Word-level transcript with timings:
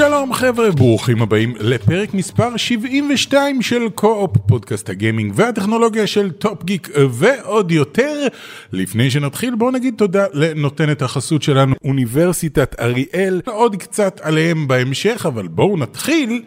שלום 0.00 0.32
חבר'ה, 0.34 0.70
ברוכים 0.70 1.22
הבאים 1.22 1.54
לפרק 1.60 2.14
מספר 2.14 2.56
72 2.56 3.62
של 3.62 3.88
קו-אופ, 3.94 4.36
פודקאסט 4.46 4.88
הגיימינג 4.88 5.32
והטכנולוגיה 5.36 6.06
של 6.06 6.30
טופ 6.30 6.64
גיק 6.64 6.88
ועוד 7.10 7.72
יותר. 7.72 8.26
לפני 8.72 9.10
שנתחיל 9.10 9.54
בואו 9.54 9.70
נגיד 9.70 9.94
תודה 9.96 10.24
לנותנת 10.32 11.02
החסות 11.02 11.42
שלנו, 11.42 11.74
אוניברסיטת 11.84 12.80
אריאל, 12.80 13.40
עוד 13.46 13.76
קצת 13.76 14.20
עליהם 14.22 14.68
בהמשך, 14.68 15.26
אבל 15.26 15.48
בואו 15.48 15.76
נתחיל. 15.76 16.42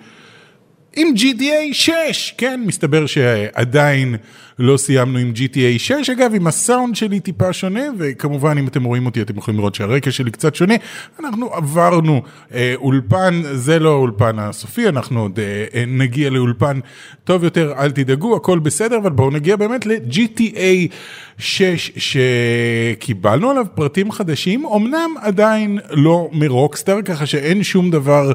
עם 0.95 1.07
GTA 1.17 1.73
6, 1.73 2.33
כן, 2.37 2.63
מסתבר 2.65 3.05
שעדיין 3.05 4.15
לא 4.59 4.77
סיימנו 4.77 5.19
עם 5.19 5.33
GTA 5.35 5.79
6, 5.79 6.09
אגב, 6.09 6.35
עם 6.35 6.47
הסאונד 6.47 6.95
שלי 6.95 7.19
טיפה 7.19 7.53
שונה, 7.53 7.83
וכמובן 7.97 8.57
אם 8.57 8.67
אתם 8.67 8.83
רואים 8.83 9.05
אותי 9.05 9.21
אתם 9.21 9.37
יכולים 9.37 9.59
לראות 9.59 9.75
שהרקע 9.75 10.11
שלי 10.11 10.31
קצת 10.31 10.55
שונה, 10.55 10.73
אנחנו 11.19 11.53
עברנו 11.53 12.21
אה, 12.53 12.73
אולפן, 12.75 13.41
זה 13.53 13.79
לא 13.79 13.89
האולפן 13.89 14.39
הסופי, 14.39 14.87
אנחנו 14.87 15.21
עוד 15.21 15.39
אה, 15.39 15.65
אה 15.75 15.85
נגיע 15.87 16.29
לאולפן 16.29 16.79
טוב 17.23 17.43
יותר, 17.43 17.73
אל 17.77 17.91
תדאגו, 17.91 18.35
הכל 18.35 18.59
בסדר, 18.59 18.97
אבל 18.97 19.09
בואו 19.09 19.29
נגיע 19.31 19.55
באמת 19.55 19.85
ל-GTA 19.85 20.93
6, 21.37 21.91
שקיבלנו 21.97 23.49
עליו 23.49 23.65
פרטים 23.75 24.11
חדשים, 24.11 24.65
אמנם 24.65 25.11
עדיין 25.21 25.79
לא 25.91 26.29
מרוקסטאר, 26.31 27.01
ככה 27.01 27.25
שאין 27.25 27.63
שום 27.63 27.91
דבר 27.91 28.31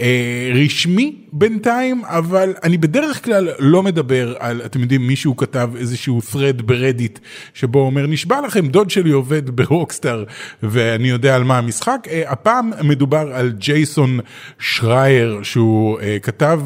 אה, 0.00 0.50
רשמי 0.54 1.21
בינתיים, 1.32 2.04
אבל 2.04 2.54
אני 2.62 2.78
בדרך 2.78 3.24
כלל 3.24 3.48
לא 3.58 3.82
מדבר 3.82 4.34
על, 4.38 4.62
אתם 4.64 4.80
יודעים, 4.80 5.06
מישהו 5.06 5.36
כתב 5.36 5.70
איזשהו 5.76 6.20
thread 6.32 6.62
ברדיט, 6.62 7.18
שבו 7.54 7.78
הוא 7.78 7.86
אומר, 7.86 8.06
נשבע 8.06 8.40
לכם, 8.40 8.66
דוד 8.66 8.90
שלי 8.90 9.10
עובד 9.10 9.50
ברוקסטאר, 9.50 10.24
ואני 10.62 11.08
יודע 11.08 11.36
על 11.36 11.44
מה 11.44 11.58
המשחק. 11.58 12.06
אה, 12.10 12.22
הפעם 12.26 12.70
מדובר 12.84 13.34
על 13.34 13.52
ג'ייסון 13.58 14.20
שרייר, 14.58 15.40
שהוא 15.42 16.00
אה, 16.00 16.18
כתב 16.22 16.60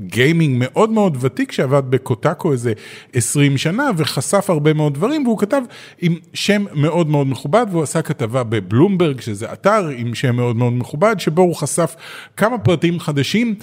גיימינג 0.00 0.56
מאוד 0.58 0.90
מאוד 0.90 1.16
ותיק, 1.20 1.52
שעבד 1.52 1.82
בקוטאקו 1.90 2.52
איזה 2.52 2.72
20 3.12 3.58
שנה, 3.58 3.90
וחשף 3.96 4.50
הרבה 4.50 4.72
מאוד 4.72 4.94
דברים, 4.94 5.26
והוא 5.26 5.38
כתב 5.38 5.62
עם 6.00 6.14
שם 6.34 6.64
מאוד 6.74 7.08
מאוד 7.08 7.26
מכובד, 7.26 7.66
והוא 7.70 7.82
עשה 7.82 8.02
כתבה 8.02 8.42
בבלומברג, 8.44 9.20
שזה 9.20 9.52
אתר 9.52 9.88
עם 9.96 10.14
שם 10.14 10.36
מאוד 10.36 10.56
מאוד 10.56 10.72
מכובד, 10.72 11.20
שבו 11.20 11.42
הוא 11.42 11.54
חשף 11.54 11.96
כמה 12.36 12.58
פרטים 12.58 13.00
חדשים. 13.00 13.54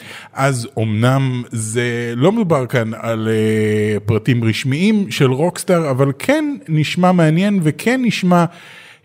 אז 0.48 0.68
אמנם 0.80 1.44
זה 1.52 2.14
לא 2.16 2.32
מדובר 2.32 2.66
כאן 2.66 2.92
על 2.94 3.28
uh, 3.28 4.00
פרטים 4.00 4.44
רשמיים 4.44 5.12
של 5.12 5.32
רוקסטאר, 5.32 5.92
אבל 5.92 6.12
כן 6.20 6.58
נשמע 6.68 7.12
מעניין 7.12 7.60
וכן 7.64 8.02
נשמע 8.04 8.46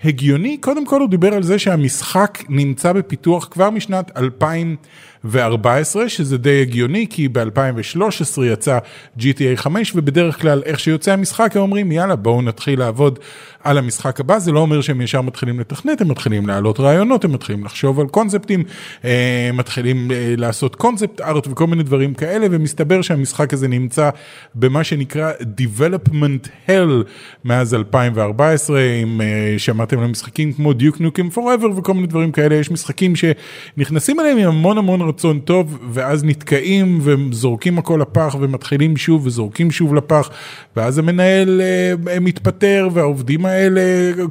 הגיוני. 0.05 0.57
קודם 0.61 0.87
כל 0.87 1.01
הוא 1.01 1.09
דיבר 1.09 1.35
על 1.35 1.43
זה 1.43 1.59
שהמשחק 1.59 2.45
נמצא 2.49 2.93
בפיתוח 2.93 3.49
כבר 3.51 3.71
משנת 3.71 4.11
2000. 4.17 4.77
ו-14, 5.25 6.09
שזה 6.09 6.39
די 6.39 6.63
הגיוני, 6.63 7.07
כי 7.11 7.29
ב-2013 7.29 8.43
יצא 8.45 8.79
GTA 9.19 9.57
5, 9.57 9.93
ובדרך 9.95 10.41
כלל 10.41 10.63
איך 10.67 10.81
שיוצא 10.81 11.13
המשחק 11.13 11.57
הם 11.57 11.63
אומרים 11.63 11.93
יאללה 11.93 12.17
בואו 12.17 12.43
נתחיל 12.43 12.79
לעבוד 12.79 13.19
על 13.65 13.79
המשחק 13.79 14.21
הבא, 14.21 14.39
זה 14.39 14.53
לא 14.53 14.61
אומר 14.61 14.81
שהם 14.81 15.01
ישר 15.01 15.21
מתחילים 15.21 15.61
לתכנת, 15.61 16.01
הם 16.01 16.09
מתחילים 16.09 16.47
להעלות 16.47 16.81
רעיונות, 16.81 17.25
הם 17.25 17.33
מתחילים 17.33 17.65
לחשוב 17.65 18.01
על 18.01 18.07
קונספטים, 18.07 18.65
אה, 19.05 19.51
מתחילים 19.55 20.11
אה, 20.11 20.35
לעשות 20.37 20.77
קונספט 20.77 21.21
ארט 21.21 21.47
וכל 21.47 21.67
מיני 21.67 21.83
דברים 21.83 22.15
כאלה, 22.15 22.47
ומסתבר 22.51 23.03
שהמשחק 23.03 23.53
הזה 23.53 23.69
נמצא 23.69 24.11
במה 24.55 24.85
שנקרא 24.85 25.33
Development 25.61 26.69
Hell 26.69 27.05
מאז 27.45 27.75
2014, 27.75 28.81
אם 28.81 29.21
אה, 29.21 29.55
שמעתם 29.59 29.99
על 29.99 30.07
משחקים 30.07 30.53
כמו 30.53 30.73
Duke 30.73 30.97
Nukem 30.97 31.37
Forever 31.37 31.67
וכל 31.77 31.95
מיני 31.95 32.07
דברים 32.07 32.33
כאלה, 32.33 32.55
יש 32.55 32.71
משחקים 32.71 33.13
שנכנסים 33.17 34.21
אליהם 34.21 34.39
עם 34.39 34.49
המון 34.49 34.79
המון 34.79 35.03
רצון 35.13 35.41
טוב, 35.41 35.79
ואז 35.93 36.25
נתקעים 36.25 36.99
וזורקים 37.03 37.79
הכל 37.79 37.99
לפח 38.03 38.37
ומתחילים 38.41 38.97
שוב 38.97 39.27
וזורקים 39.27 39.71
שוב 39.71 39.95
לפח, 39.95 40.31
ואז 40.77 40.99
המנהל 40.99 41.61
אה, 41.61 42.21
מתפטר 42.21 42.89
והעובדים 42.93 43.47
האלה 43.47 43.81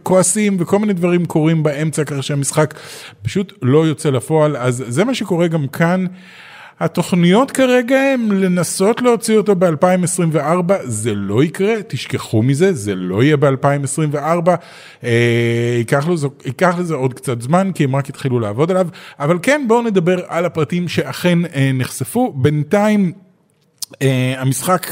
כועסים 0.04 0.58
וכל 0.60 0.80
מיני 0.80 0.94
דברים 0.94 1.26
קורים 1.26 1.64
באמצע, 1.64 2.04
ככה 2.04 2.22
שהמשחק 2.22 2.74
פשוט 3.22 3.54
לא 3.62 3.88
יוצא 3.88 4.10
לפועל, 4.10 4.58
אז 4.58 4.84
זה 4.88 5.06
מה 5.06 5.14
שקורה 5.14 5.48
גם 5.48 5.68
כאן. 5.68 6.06
התוכניות 6.80 7.52
כרגע 7.52 7.98
הן 8.00 8.32
לנסות 8.32 9.02
להוציא 9.02 9.38
אותו 9.38 9.56
ב-2024, 9.56 10.74
זה 10.84 11.16
לא 11.16 11.44
יקרה, 11.44 11.74
תשכחו 11.88 12.44
מזה, 12.44 12.74
זה 12.74 12.96
לא 12.96 13.24
יהיה 13.24 13.38
ב-2024, 13.38 14.18
אה, 15.04 15.76
ייקח, 15.78 16.08
לזה, 16.08 16.28
ייקח 16.46 16.76
לזה 16.80 16.96
עוד 16.96 17.14
קצת 17.14 17.42
זמן, 17.42 17.72
כי 17.76 17.84
הם 17.84 17.96
רק 17.96 18.10
התחילו 18.10 18.40
לעבוד 18.40 18.72
עליו, 18.72 18.88
אבל 19.20 19.40
כן, 19.42 19.66
בואו 19.68 19.82
נדבר 19.82 20.20
על 20.28 20.46
הפרטים 20.46 20.88
שאכן 20.88 21.46
אה, 21.46 21.72
נחשפו. 21.74 22.34
בינתיים, 22.36 23.12
אה, 24.02 24.34
המשחק... 24.38 24.88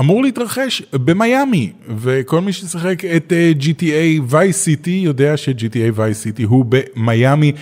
אמור 0.00 0.22
להתרחש 0.22 0.82
במיאמי, 0.92 1.72
וכל 1.96 2.40
מי 2.40 2.52
ששיחק 2.52 3.04
את 3.04 3.32
אה, 3.32 3.52
GTA 3.60 4.32
Vice 4.32 4.66
City 4.66 4.90
יודע 4.90 5.36
ש-GTA 5.36 5.98
Vice 5.98 6.38
City 6.38 6.44
הוא 6.46 6.64
במיאמי, 6.68 7.52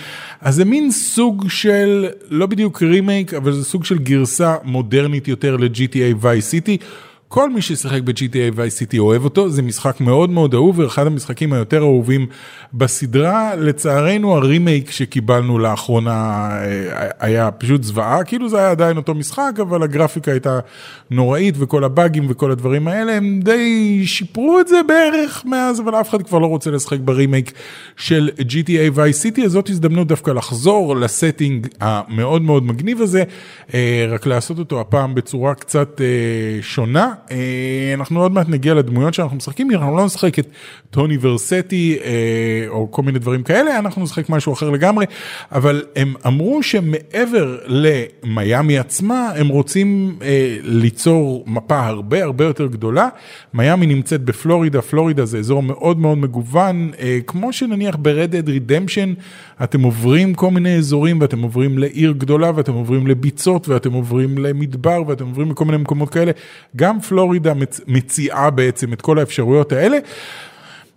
אז 0.41 0.55
זה 0.55 0.65
מין 0.65 0.91
סוג 0.91 1.45
של, 1.49 2.07
לא 2.29 2.45
בדיוק 2.45 2.83
רימייק, 2.83 3.33
אבל 3.33 3.53
זה 3.53 3.63
סוג 3.63 3.85
של 3.85 3.99
גרסה 3.99 4.55
מודרנית 4.63 5.27
יותר 5.27 5.57
ל-GTA 5.57 6.23
Vice 6.23 6.51
City. 6.51 6.83
כל 7.27 7.49
מי 7.49 7.61
ששיחק 7.61 8.01
ב-GTA 8.01 8.55
City 8.57 8.97
אוהב 8.99 9.23
אותו, 9.23 9.49
זה 9.49 9.61
משחק 9.61 10.01
מאוד 10.01 10.29
מאוד 10.29 10.53
אהוב 10.53 10.79
ואחד 10.79 11.07
המשחקים 11.07 11.53
היותר 11.53 11.81
אהובים 11.81 12.27
בסדרה. 12.73 13.55
לצערנו 13.55 14.35
הרימייק 14.35 14.91
שקיבלנו 14.91 15.59
לאחרונה 15.59 16.49
אה, 16.51 17.09
היה 17.19 17.51
פשוט 17.51 17.83
זוועה, 17.83 18.23
כאילו 18.23 18.49
זה 18.49 18.57
היה 18.57 18.71
עדיין 18.71 18.97
אותו 18.97 19.13
משחק, 19.13 19.51
אבל 19.61 19.83
הגרפיקה 19.83 20.31
הייתה 20.31 20.59
נוראית 21.11 21.55
וכל 21.57 21.83
הבאגים 21.83 22.25
וכל 22.29 22.51
הדברים 22.51 22.87
האלה, 22.87 23.13
הם 23.13 23.39
די 23.43 24.01
שיפרו 24.05 24.59
את 24.59 24.67
זה 24.67 24.81
בערך 24.87 25.45
מאז, 25.45 25.79
אבל 25.79 25.95
אף 25.95 26.09
אחד 26.09 26.21
כבר 26.21 26.39
לא 26.39 26.47
רוצה 26.47 26.71
לשחק 26.71 26.99
ברימייק 26.99 27.51
של 27.97 28.29
GTA 28.39 28.97
City, 29.23 29.45
אז 29.45 29.51
זאת 29.51 29.69
הזדמנות 29.69 30.07
דווקא 30.07 30.31
לחזור 30.31 30.95
לסטינג 30.95 31.67
המאוד 31.81 32.41
מאוד 32.41 32.63
מגניב 32.63 33.01
הזה, 33.01 33.23
אה, 33.73 34.05
רק 34.09 34.25
לעשות 34.25 34.59
אותו 34.59 34.81
הפעם 34.81 35.15
בצורה 35.15 35.55
קצת 35.55 36.01
אה, 36.01 36.61
שונה. 36.61 37.14
אה, 37.31 37.93
אנחנו 37.93 38.21
עוד 38.21 38.31
מעט 38.31 38.49
נגיע 38.49 38.73
לדמויות 38.73 39.13
שאנחנו 39.13 39.37
משחקים, 39.37 39.71
אנחנו 39.71 39.97
לא 39.97 40.05
נשחק 40.05 40.39
את 40.39 40.47
טוני 40.89 41.17
ורסטי 41.21 41.97
אה, 42.03 42.65
או 42.67 42.91
כל 42.91 43.01
מיני 43.01 43.19
דברים 43.19 43.43
כאלה, 43.43 43.79
אנחנו 43.79 44.03
נשחק 44.03 44.29
משהו 44.29 44.53
אחר 44.53 44.69
לגמרי, 44.69 45.05
אבל 45.51 45.83
הם 45.95 46.13
אמרו 46.27 46.63
שמעבר 46.63 47.57
למיאמי 47.65 48.77
עצמה, 48.77 49.31
הם 49.35 49.47
רוצים 49.47 50.17
אה, 50.21 50.57
ליצור 50.61 51.43
מפה 51.47 51.85
הרבה 51.85 52.23
הרבה 52.23 52.45
יותר 52.45 52.65
גדולה. 52.67 53.09
מיאמי 53.53 53.85
נמצאת 53.85 54.21
בפלורידה, 54.21 54.81
פלורידה 54.81 55.25
זה 55.25 55.37
אזור 55.37 55.63
מאוד 55.63 55.99
מאוד 55.99 56.17
מגוון, 56.17 56.91
כמו 57.27 57.53
שנניח 57.53 57.95
ב-Red 58.01 58.47
Redemption, 58.47 59.21
אתם 59.63 59.81
עוברים 59.81 60.33
כל 60.33 60.51
מיני 60.51 60.77
אזורים 60.77 61.21
ואתם 61.21 61.41
עוברים 61.41 61.77
לעיר 61.77 62.11
גדולה 62.17 62.51
ואתם 62.55 62.73
עוברים 62.73 63.07
לביצות 63.07 63.67
ואתם 63.69 63.93
עוברים 63.93 64.37
למדבר 64.37 65.03
ואתם 65.07 65.25
עוברים 65.25 65.51
לכל 65.51 65.65
מיני 65.65 65.77
מקומות 65.77 66.09
כאלה. 66.09 66.31
גם 66.75 66.99
פלורידה 66.99 67.53
מציעה 67.87 68.49
בעצם 68.49 68.93
את 68.93 69.01
כל 69.01 69.19
האפשרויות 69.19 69.71
האלה. 69.71 69.97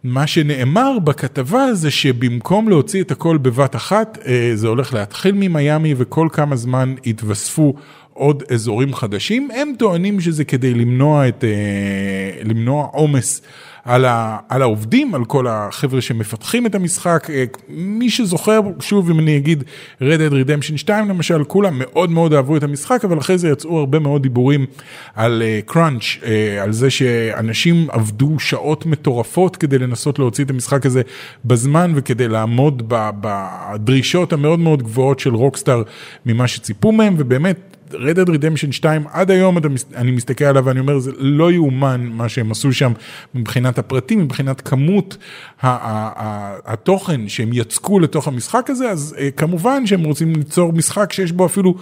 מה 0.04 0.26
שנאמר 0.26 0.98
בכתבה 0.98 1.74
זה 1.74 1.90
שבמקום 1.90 2.68
להוציא 2.68 3.02
את 3.02 3.10
הכל 3.10 3.38
בבת 3.38 3.76
אחת, 3.76 4.18
אה, 4.26 4.50
זה 4.54 4.68
הולך 4.68 4.94
להתחיל 4.94 5.34
ממיאמי 5.34 5.94
וכל 5.96 6.28
כמה 6.32 6.56
זמן 6.56 6.94
יתווספו 7.04 7.74
עוד 8.12 8.42
אזורים 8.52 8.94
חדשים. 8.94 9.48
הם 9.54 9.72
טוענים 9.78 10.20
שזה 10.20 10.44
כדי 10.44 10.74
למנוע 10.74 11.28
את, 11.28 11.44
אה, 11.44 12.42
למנוע 12.44 12.84
עומס. 12.92 13.42
על, 13.88 14.04
ה, 14.04 14.38
על 14.48 14.62
העובדים, 14.62 15.14
על 15.14 15.24
כל 15.24 15.46
החבר'ה 15.46 16.00
שמפתחים 16.00 16.66
את 16.66 16.74
המשחק. 16.74 17.30
אה, 17.30 17.44
מי 17.68 18.10
שזוכר, 18.10 18.60
שוב 18.80 19.10
אם 19.10 19.18
אני 19.18 19.36
אגיד 19.36 19.64
Red 20.00 20.04
Dead 20.04 20.32
Redemption 20.32 20.76
2 20.76 21.08
למשל, 21.08 21.44
כולם 21.44 21.74
מאוד 21.78 22.10
מאוד 22.10 22.32
אהבו 22.32 22.56
את 22.56 22.62
המשחק, 22.62 23.04
אבל 23.04 23.18
אחרי 23.18 23.38
זה 23.38 23.48
יצאו 23.48 23.78
הרבה 23.78 23.98
מאוד 23.98 24.22
דיבורים 24.22 24.66
על 25.14 25.42
קראנץ', 25.66 26.02
uh, 26.02 26.22
uh, 26.22 26.26
על 26.62 26.72
זה 26.72 26.90
שאנשים 26.90 27.86
עבדו 27.90 28.38
שעות 28.38 28.86
מטורפות 28.86 29.56
כדי 29.56 29.78
לנסות 29.78 30.18
להוציא 30.18 30.44
את 30.44 30.50
המשחק 30.50 30.86
הזה 30.86 31.02
בזמן 31.44 31.92
וכדי 31.94 32.28
לעמוד 32.28 32.82
בדרישות 32.88 34.32
המאוד 34.32 34.58
מאוד 34.58 34.82
גבוהות 34.82 35.20
של 35.20 35.34
רוקסטאר 35.34 35.82
ממה 36.26 36.48
שציפו 36.48 36.92
מהם, 36.92 37.14
ובאמת 37.18 37.77
Red 37.90 38.16
Dead 38.16 38.28
Redemption 38.28 38.72
2, 38.72 39.04
עד 39.12 39.30
היום 39.30 39.58
אתה, 39.58 39.68
אני 39.96 40.10
מסתכל 40.10 40.44
עליו 40.44 40.64
ואני 40.64 40.80
אומר, 40.80 40.98
זה 40.98 41.12
לא 41.18 41.52
יאומן 41.52 42.10
מה 42.12 42.28
שהם 42.28 42.50
עשו 42.50 42.72
שם 42.72 42.92
מבחינת 43.34 43.78
הפרטים, 43.78 44.20
מבחינת 44.20 44.60
כמות 44.60 45.16
התוכן 45.62 47.28
שהם 47.28 47.50
יצקו 47.52 48.00
לתוך 48.00 48.28
המשחק 48.28 48.70
הזה, 48.70 48.90
אז 48.90 49.14
אה, 49.18 49.30
כמובן 49.30 49.86
שהם 49.86 50.04
רוצים 50.04 50.36
ליצור 50.36 50.72
משחק 50.72 51.12
שיש 51.12 51.32
בו 51.32 51.46
אפילו... 51.46 51.74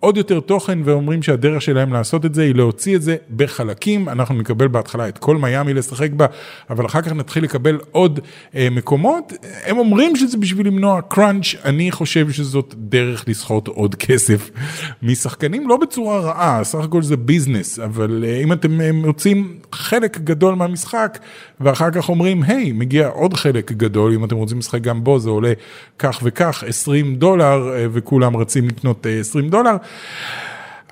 עוד 0.00 0.16
יותר 0.16 0.40
תוכן 0.40 0.78
ואומרים 0.84 1.22
שהדרך 1.22 1.62
שלהם 1.62 1.92
לעשות 1.92 2.24
את 2.24 2.34
זה 2.34 2.42
היא 2.42 2.54
להוציא 2.54 2.96
את 2.96 3.02
זה 3.02 3.16
בחלקים, 3.36 4.08
אנחנו 4.08 4.34
נקבל 4.34 4.68
בהתחלה 4.68 5.08
את 5.08 5.18
כל 5.18 5.36
מיאמי 5.36 5.74
לשחק 5.74 6.10
בה, 6.10 6.26
אבל 6.70 6.86
אחר 6.86 7.02
כך 7.02 7.12
נתחיל 7.12 7.44
לקבל 7.44 7.78
עוד 7.92 8.20
אה, 8.54 8.68
מקומות, 8.70 9.32
הם 9.64 9.78
אומרים 9.78 10.16
שזה 10.16 10.38
בשביל 10.38 10.66
למנוע 10.66 11.00
קראנץ', 11.02 11.54
אני 11.64 11.90
חושב 11.90 12.30
שזאת 12.30 12.74
דרך 12.78 13.24
לסחוט 13.28 13.68
עוד 13.68 13.94
כסף 13.94 14.50
משחקנים, 15.02 15.68
לא 15.68 15.76
בצורה 15.76 16.20
רעה, 16.20 16.64
סך 16.64 16.78
הכל 16.78 17.02
זה 17.02 17.16
ביזנס, 17.16 17.78
אבל 17.78 18.24
אה, 18.26 18.40
אם 18.42 18.52
אתם 18.52 18.80
אה, 18.80 18.92
מוצאים 18.92 19.58
חלק 19.72 20.18
גדול 20.18 20.54
מהמשחק 20.54 21.18
ואחר 21.60 21.90
כך 21.90 22.08
אומרים, 22.08 22.42
היי, 22.42 22.72
מגיע 22.72 23.08
עוד 23.08 23.34
חלק 23.34 23.72
גדול, 23.72 24.12
אם 24.14 24.24
אתם 24.24 24.36
רוצים 24.36 24.58
לשחק 24.58 24.80
גם 24.80 25.04
בו 25.04 25.18
זה 25.18 25.30
עולה 25.30 25.52
כך 25.98 26.20
וכך, 26.22 26.64
20 26.66 27.14
דולר, 27.14 27.72
אה, 27.74 27.86
וכולם 27.92 28.36
רצים 28.36 28.68
לקנות 28.68 29.06
20 29.20 29.44
אה, 29.44 29.50
דולר. 29.50 29.76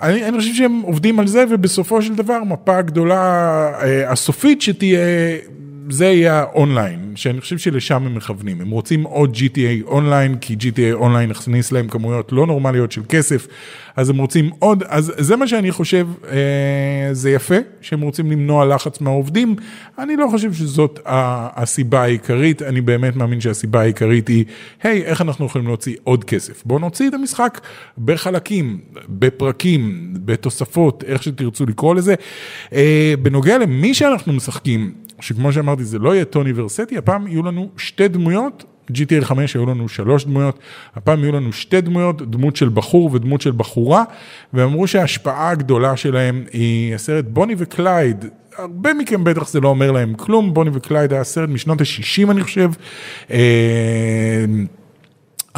אני, 0.00 0.24
אני 0.24 0.38
חושב 0.38 0.54
שהם 0.54 0.80
עובדים 0.80 1.20
על 1.20 1.26
זה, 1.26 1.44
ובסופו 1.50 2.02
של 2.02 2.14
דבר 2.14 2.44
מפה 2.44 2.82
גדולה 2.82 3.20
אה, 3.82 4.10
הסופית 4.10 4.62
שתהיה, 4.62 4.98
זה 5.90 6.06
יהיה 6.06 6.38
האונליין, 6.38 7.12
שאני 7.14 7.40
חושב 7.40 7.58
שלשם 7.58 8.06
הם 8.06 8.14
מכוונים. 8.14 8.60
הם 8.60 8.70
רוצים 8.70 9.02
עוד 9.02 9.36
GTA 9.36 9.86
online, 9.86 10.36
כי 10.36 10.56
GTA 10.60 10.92
online 10.92 11.30
יכניס 11.30 11.72
להם 11.72 11.88
כמויות 11.88 12.32
לא 12.32 12.46
נורמליות 12.46 12.92
של 12.92 13.02
כסף. 13.08 13.46
אז 13.96 14.10
הם 14.10 14.18
רוצים 14.18 14.50
עוד, 14.58 14.82
אז 14.86 15.12
זה 15.16 15.36
מה 15.36 15.48
שאני 15.48 15.72
חושב, 15.72 16.06
אה, 16.30 17.08
זה 17.12 17.30
יפה, 17.30 17.54
שהם 17.80 18.00
רוצים 18.00 18.30
למנוע 18.30 18.64
לחץ 18.64 19.00
מהעובדים. 19.00 19.56
אני 19.98 20.16
לא 20.16 20.28
חושב 20.30 20.52
שזאת 20.52 21.00
הסיבה 21.06 22.02
העיקרית, 22.02 22.62
אני 22.62 22.80
באמת 22.80 23.16
מאמין 23.16 23.40
שהסיבה 23.40 23.80
העיקרית 23.80 24.28
היא, 24.28 24.44
היי, 24.82 25.02
איך 25.04 25.20
אנחנו 25.20 25.46
יכולים 25.46 25.66
להוציא 25.66 25.96
עוד 26.04 26.24
כסף? 26.24 26.62
בואו 26.64 26.78
נוציא 26.78 27.08
את 27.08 27.14
המשחק 27.14 27.60
בחלקים, 28.04 28.78
בפרקים, 29.08 30.12
בתוספות, 30.12 31.04
איך 31.06 31.22
שתרצו 31.22 31.66
לקרוא 31.66 31.94
לזה. 31.94 32.14
אה, 32.72 33.14
בנוגע 33.22 33.58
למי 33.58 33.94
שאנחנו 33.94 34.32
משחקים, 34.32 34.92
שכמו 35.20 35.52
שאמרתי, 35.52 35.84
זה 35.84 35.98
לא 35.98 36.14
יהיה 36.14 36.24
טומי 36.24 36.52
ורסטי, 36.54 36.98
הפעם 36.98 37.26
יהיו 37.26 37.42
לנו 37.42 37.68
שתי 37.76 38.08
דמויות. 38.08 38.64
GTA 38.92 39.24
5 39.24 39.54
היו 39.54 39.66
לנו 39.66 39.88
שלוש 39.88 40.24
דמויות, 40.24 40.58
הפעם 40.96 41.20
יהיו 41.20 41.32
לנו 41.32 41.52
שתי 41.52 41.80
דמויות, 41.80 42.30
דמות 42.30 42.56
של 42.56 42.68
בחור 42.68 43.10
ודמות 43.12 43.40
של 43.40 43.50
בחורה, 43.50 44.04
ואמרו 44.54 44.86
שההשפעה 44.86 45.50
הגדולה 45.50 45.96
שלהם 45.96 46.44
היא 46.52 46.94
הסרט 46.94 47.24
בוני 47.24 47.54
וקלייד, 47.58 48.24
הרבה 48.58 48.94
מכם 48.94 49.24
בטח 49.24 49.48
זה 49.48 49.60
לא 49.60 49.68
אומר 49.68 49.92
להם 49.92 50.14
כלום, 50.14 50.54
בוני 50.54 50.70
וקלייד 50.74 51.12
היה 51.12 51.24
סרט 51.24 51.48
משנות 51.48 51.80
ה-60 51.80 52.30
אני 52.30 52.42
חושב. 52.42 52.70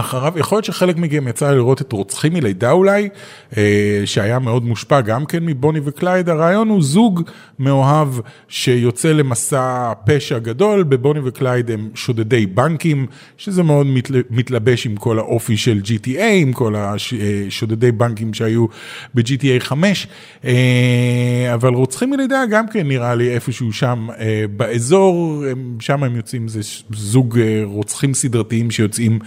אה, 0.01 0.05
אחריו, 0.05 0.39
יכול 0.39 0.57
להיות 0.57 0.65
שחלק 0.65 0.97
מכם 0.97 1.29
יצא 1.29 1.51
לראות 1.51 1.81
את 1.81 1.93
רוצחים 1.93 2.33
מלידה 2.35 2.71
אולי, 2.71 3.09
אה, 3.57 4.03
שהיה 4.05 4.39
מאוד 4.39 4.65
מושפע 4.65 5.01
גם 5.01 5.27
כן 5.27 5.47
מבוני 5.47 5.81
וקלייד, 5.85 6.29
הרעיון 6.29 6.69
הוא 6.69 6.83
זוג 6.83 7.23
מאוהב 7.59 8.09
שיוצא 8.49 9.13
למסע 9.13 9.93
פשע 10.07 10.39
גדול, 10.39 10.83
בבוני 10.83 11.21
וקלייד 11.25 11.71
הם 11.71 11.89
שודדי 11.95 12.47
בנקים, 12.47 13.07
שזה 13.37 13.63
מאוד 13.63 13.87
מתלבש 14.31 14.87
עם 14.87 14.97
כל 14.97 15.19
האופי 15.19 15.57
של 15.57 15.81
GTA, 15.85 16.23
עם 16.23 16.53
כל 16.53 16.75
השודדי 16.77 17.93
בנקים 17.93 18.35
שהיו 18.35 18.67
ב-GTA 19.15 19.61
5, 19.61 20.07
אה, 20.45 21.51
אבל 21.55 21.75
רוצחים 21.75 22.11
מלידה 22.11 22.43
גם 22.51 22.69
כן 22.69 22.89
נראה 22.89 23.15
לי 23.15 23.35
איפשהו 23.35 23.73
שם 23.73 24.07
אה, 24.19 24.45
באזור, 24.57 25.45
שם 25.81 26.03
הם 26.03 26.17
יוצאים, 26.17 26.49
זה 26.49 26.61
זוג 26.93 27.39
רוצחים 27.65 28.15
סדרתיים 28.15 28.71
שיוצאים 28.71 29.19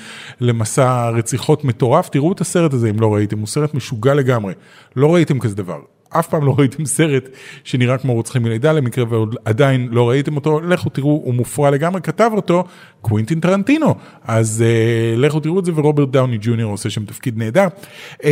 למסע. 0.41 0.62
מסע 0.63 1.09
רציחות 1.09 1.63
מטורף, 1.63 2.09
תראו 2.09 2.31
את 2.31 2.41
הסרט 2.41 2.73
הזה 2.73 2.89
אם 2.89 2.99
לא 2.99 3.13
ראיתם, 3.13 3.39
הוא 3.39 3.47
סרט 3.47 3.73
משוגע 3.73 4.13
לגמרי, 4.13 4.53
לא 4.95 5.13
ראיתם 5.13 5.39
כזה 5.39 5.55
דבר. 5.55 5.79
אף 6.09 6.27
פעם 6.27 6.45
לא 6.45 6.55
ראיתם 6.57 6.85
סרט 6.85 7.29
שנראה 7.63 7.97
כמו 7.97 8.13
רוצחים 8.13 8.43
מלידה 8.43 8.71
למקרה 8.71 9.05
ועדיין 9.09 9.87
לא 9.91 10.09
ראיתם 10.09 10.35
אותו, 10.35 10.59
לכו 10.61 10.89
תראו, 10.89 11.21
הוא 11.23 11.33
מופרע 11.33 11.69
לגמרי, 11.69 12.01
כתב 12.01 12.31
אותו 12.33 12.63
קווינטין 13.01 13.39
טרנטינו, 13.39 13.95
אז 14.23 14.63
אה, 14.63 15.19
לכו 15.19 15.39
תראו 15.39 15.59
את 15.59 15.65
זה 15.65 15.71
ורוברט 15.75 16.09
דאוני 16.09 16.37
ג'וניור 16.41 16.71
עושה 16.71 16.89
שם 16.89 17.05
תפקיד 17.05 17.37
נהדר. 17.37 17.67
אה, 18.13 18.25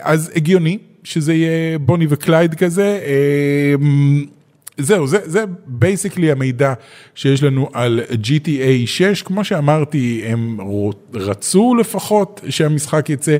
אז 0.00 0.32
הגיוני 0.36 0.78
שזה 1.04 1.34
יהיה 1.34 1.78
בוני 1.78 2.06
וקלייד 2.08 2.54
כזה. 2.54 3.00
אה, 3.04 4.37
זהו, 4.78 5.06
זה, 5.06 5.18
זה 5.24 5.44
basically 5.66 6.30
המידע 6.30 6.74
שיש 7.14 7.42
לנו 7.42 7.68
על 7.72 8.00
GTA 8.10 8.86
6, 8.86 9.22
כמו 9.22 9.44
שאמרתי, 9.44 10.22
הם 10.26 10.58
רצו 11.14 11.74
לפחות 11.74 12.40
שהמשחק 12.48 13.10
יצא 13.10 13.36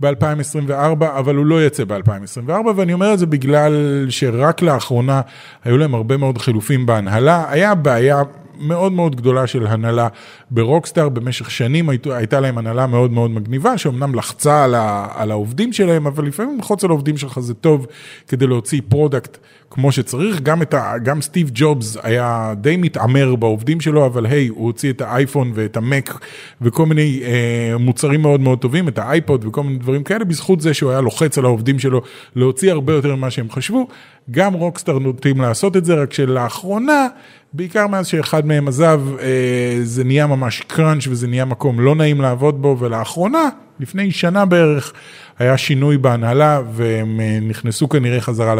ב-2024, 0.00 1.04
אבל 1.18 1.36
הוא 1.36 1.46
לא 1.46 1.66
יצא 1.66 1.84
ב-2024, 1.84 2.66
ואני 2.76 2.92
אומר 2.92 3.14
את 3.14 3.18
זה 3.18 3.26
בגלל 3.26 4.06
שרק 4.08 4.62
לאחרונה 4.62 5.20
היו 5.64 5.78
להם 5.78 5.94
הרבה 5.94 6.16
מאוד 6.16 6.38
חילופים 6.38 6.86
בהנהלה, 6.86 7.44
היה 7.48 7.74
בעיה 7.74 8.22
מאוד 8.62 8.92
מאוד 8.92 9.16
גדולה 9.16 9.46
של 9.46 9.66
הנהלה 9.66 10.08
ברוקסטאר, 10.50 11.08
במשך 11.08 11.50
שנים 11.50 11.88
הייתה 11.88 12.40
להם 12.40 12.58
הנהלה 12.58 12.86
מאוד 12.86 13.12
מאוד 13.12 13.30
מגניבה, 13.30 13.78
שאומנם 13.78 14.14
לחצה 14.14 14.64
על, 14.64 14.74
ה, 14.74 15.08
על 15.14 15.30
העובדים 15.30 15.72
שלהם, 15.72 16.06
אבל 16.06 16.26
לפעמים 16.26 16.56
ללחוץ 16.56 16.84
על 16.84 16.90
העובדים 16.90 17.16
שלך 17.16 17.40
זה 17.40 17.54
טוב 17.54 17.86
כדי 18.28 18.46
להוציא 18.46 18.80
product 18.88 19.38
כמו 19.70 19.92
שצריך, 19.92 20.40
גם, 20.40 20.62
ה, 20.72 20.98
גם 20.98 21.22
סטיב 21.22 21.50
ג'ובס 21.54 21.96
היה 22.02 22.54
די 22.56 22.76
מתעמר 22.76 23.34
בעובדים 23.36 23.80
שלו, 23.80 24.06
אבל 24.06 24.26
היי, 24.26 24.48
הוא 24.48 24.66
הוציא 24.66 24.90
את 24.92 25.00
האייפון 25.00 25.52
ואת 25.54 25.76
המק 25.76 26.18
וכל 26.60 26.86
מיני 26.86 27.20
אה, 27.24 27.78
מוצרים 27.78 28.22
מאוד 28.22 28.40
מאוד 28.40 28.58
טובים, 28.58 28.88
את 28.88 28.98
האייפוד 28.98 29.44
וכל 29.44 29.62
מיני 29.62 29.78
דברים 29.78 30.04
כאלה, 30.04 30.24
בזכות 30.24 30.60
זה 30.60 30.74
שהוא 30.74 30.90
היה 30.90 31.00
לוחץ 31.00 31.38
על 31.38 31.44
העובדים 31.44 31.78
שלו 31.78 32.02
להוציא 32.36 32.72
הרבה 32.72 32.92
יותר 32.92 33.16
ממה 33.16 33.30
שהם 33.30 33.50
חשבו. 33.50 33.88
גם 34.30 34.52
רוקסטאר 34.52 34.98
נוטים 34.98 35.40
לעשות 35.40 35.76
את 35.76 35.84
זה, 35.84 35.94
רק 35.94 36.12
שלאחרונה, 36.12 37.08
בעיקר 37.54 37.86
מאז 37.86 38.06
שאחד 38.06 38.46
מהם 38.46 38.68
עזב, 38.68 39.00
אה, 39.20 39.78
זה 39.82 40.04
נהיה 40.04 40.26
ממש 40.26 40.60
crunch 40.60 41.06
וזה 41.06 41.26
נהיה 41.26 41.44
מקום 41.44 41.80
לא 41.80 41.94
נעים 41.94 42.20
לעבוד 42.20 42.62
בו, 42.62 42.76
ולאחרונה, 42.78 43.48
לפני 43.80 44.10
שנה 44.10 44.44
בערך, 44.44 44.92
היה 45.38 45.58
שינוי 45.58 45.98
בהנהלה 45.98 46.60
והם 46.72 47.20
אה, 47.20 47.38
נכנסו 47.42 47.88
כנראה 47.88 48.20
חזרה 48.20 48.54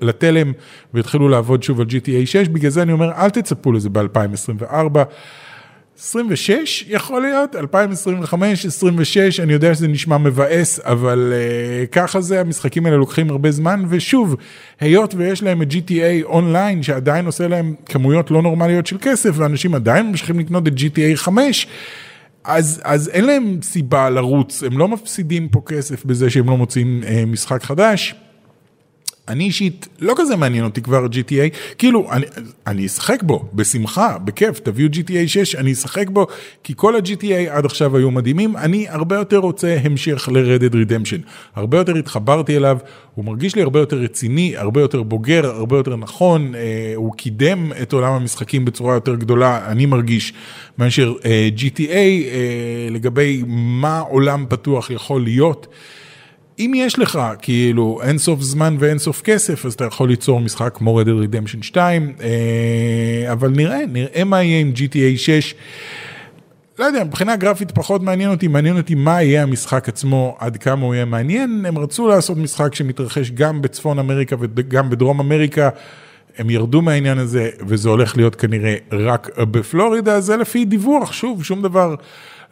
לתלם 0.00 0.52
והתחילו 0.94 1.28
לעבוד 1.28 1.62
שוב 1.62 1.80
על 1.80 1.86
GTA 1.86 2.26
6, 2.26 2.48
בגלל 2.48 2.70
זה 2.70 2.82
אני 2.82 2.92
אומר, 2.92 3.12
אל 3.12 3.30
תצפו 3.30 3.72
לזה 3.72 3.88
ב-2024. 3.88 4.98
26 5.98 6.84
יכול 6.88 7.22
להיות, 7.22 7.56
2025, 7.56 8.66
26, 8.66 9.40
אני 9.40 9.52
יודע 9.52 9.74
שזה 9.74 9.88
נשמע 9.88 10.18
מבאס, 10.18 10.80
אבל 10.80 11.32
uh, 11.32 11.86
ככה 11.86 12.20
זה, 12.20 12.40
המשחקים 12.40 12.86
האלה 12.86 12.96
לוקחים 12.96 13.30
הרבה 13.30 13.50
זמן, 13.50 13.84
ושוב, 13.88 14.36
היות 14.80 15.14
ויש 15.14 15.42
להם 15.42 15.62
את 15.62 15.72
GTA 15.72 16.24
אונליין, 16.24 16.82
שעדיין 16.82 17.26
עושה 17.26 17.48
להם 17.48 17.74
כמויות 17.86 18.30
לא 18.30 18.42
נורמליות 18.42 18.86
של 18.86 18.96
כסף, 19.00 19.30
ואנשים 19.34 19.74
עדיין 19.74 20.06
ממשיכים 20.06 20.38
לקנות 20.38 20.68
את 20.68 20.72
GTA 20.72 21.16
5, 21.16 21.66
אז, 22.44 22.80
אז 22.84 23.08
אין 23.08 23.24
להם 23.24 23.58
סיבה 23.62 24.10
לרוץ, 24.10 24.62
הם 24.62 24.78
לא 24.78 24.88
מפסידים 24.88 25.48
פה 25.48 25.62
כסף 25.66 26.04
בזה 26.04 26.30
שהם 26.30 26.46
לא 26.46 26.56
מוצאים 26.56 27.02
uh, 27.02 27.26
משחק 27.26 27.62
חדש. 27.62 28.14
אני 29.28 29.44
אישית, 29.44 29.88
לא 30.00 30.14
כזה 30.16 30.36
מעניין 30.36 30.64
אותי 30.64 30.82
כבר 30.82 31.06
GTA, 31.06 31.74
כאילו, 31.78 32.12
אני, 32.12 32.26
אני 32.66 32.86
אשחק 32.86 33.22
בו, 33.22 33.48
בשמחה, 33.54 34.18
בכיף, 34.18 34.58
תביאו 34.58 34.88
GTA 34.88 35.26
6, 35.28 35.54
אני 35.54 35.72
אשחק 35.72 36.08
בו, 36.10 36.26
כי 36.64 36.72
כל 36.76 36.96
ה-GTA 36.96 37.50
עד 37.50 37.64
עכשיו 37.64 37.96
היו 37.96 38.10
מדהימים, 38.10 38.56
אני 38.56 38.88
הרבה 38.88 39.16
יותר 39.16 39.38
רוצה 39.38 39.76
המשך 39.84 40.28
ל-Red 40.32 40.72
Redemption, 40.72 41.20
הרבה 41.54 41.78
יותר 41.78 41.96
התחברתי 41.96 42.56
אליו, 42.56 42.78
הוא 43.14 43.24
מרגיש 43.24 43.56
לי 43.56 43.62
הרבה 43.62 43.80
יותר 43.80 43.96
רציני, 43.96 44.56
הרבה 44.56 44.80
יותר 44.80 45.02
בוגר, 45.02 45.46
הרבה 45.46 45.76
יותר 45.76 45.96
נכון, 45.96 46.54
אה, 46.54 46.92
הוא 46.96 47.12
קידם 47.16 47.70
את 47.82 47.92
עולם 47.92 48.12
המשחקים 48.12 48.64
בצורה 48.64 48.94
יותר 48.94 49.14
גדולה, 49.14 49.66
אני 49.66 49.86
מרגיש, 49.86 50.32
מאשר 50.78 51.12
אה, 51.24 51.48
GTA, 51.56 51.90
אה, 51.90 52.88
לגבי 52.90 53.42
מה 53.46 53.98
עולם 53.98 54.46
פתוח 54.48 54.90
יכול 54.90 55.22
להיות. 55.22 55.66
אם 56.58 56.72
יש 56.74 56.98
לך 56.98 57.20
כאילו 57.42 58.00
אין 58.02 58.18
סוף 58.18 58.40
זמן 58.40 58.76
ואין 58.78 58.98
סוף 58.98 59.22
כסף, 59.22 59.66
אז 59.66 59.72
אתה 59.72 59.84
יכול 59.84 60.08
ליצור 60.08 60.40
משחק 60.40 60.74
כמו 60.74 61.00
Dead 61.00 61.04
Redemption 61.04 61.62
2, 61.62 62.12
אה, 62.20 63.32
אבל 63.32 63.48
נראה, 63.48 63.80
נראה 63.88 64.24
מה 64.24 64.42
יהיה 64.42 64.60
עם 64.60 64.72
GTA 64.76 65.18
6. 65.18 65.54
לא 66.78 66.84
יודע, 66.84 67.04
מבחינה 67.04 67.36
גרפית 67.36 67.70
פחות 67.70 68.02
מעניין 68.02 68.30
אותי, 68.30 68.48
מעניין 68.48 68.76
אותי 68.76 68.94
מה 68.94 69.22
יהיה 69.22 69.42
המשחק 69.42 69.88
עצמו, 69.88 70.36
עד 70.38 70.56
כמה 70.56 70.86
הוא 70.86 70.94
יהיה 70.94 71.04
מעניין. 71.04 71.64
הם 71.68 71.78
רצו 71.78 72.08
לעשות 72.08 72.36
משחק 72.36 72.74
שמתרחש 72.74 73.30
גם 73.30 73.62
בצפון 73.62 73.98
אמריקה 73.98 74.36
וגם 74.40 74.90
בדרום 74.90 75.20
אמריקה. 75.20 75.68
הם 76.38 76.50
ירדו 76.50 76.82
מהעניין 76.82 77.18
הזה, 77.18 77.50
וזה 77.66 77.88
הולך 77.88 78.16
להיות 78.16 78.34
כנראה 78.34 78.76
רק 78.92 79.38
בפלורידה, 79.38 80.20
זה 80.20 80.36
לפי 80.36 80.64
דיווח, 80.64 81.12
שוב, 81.12 81.44
שום 81.44 81.62
דבר 81.62 81.94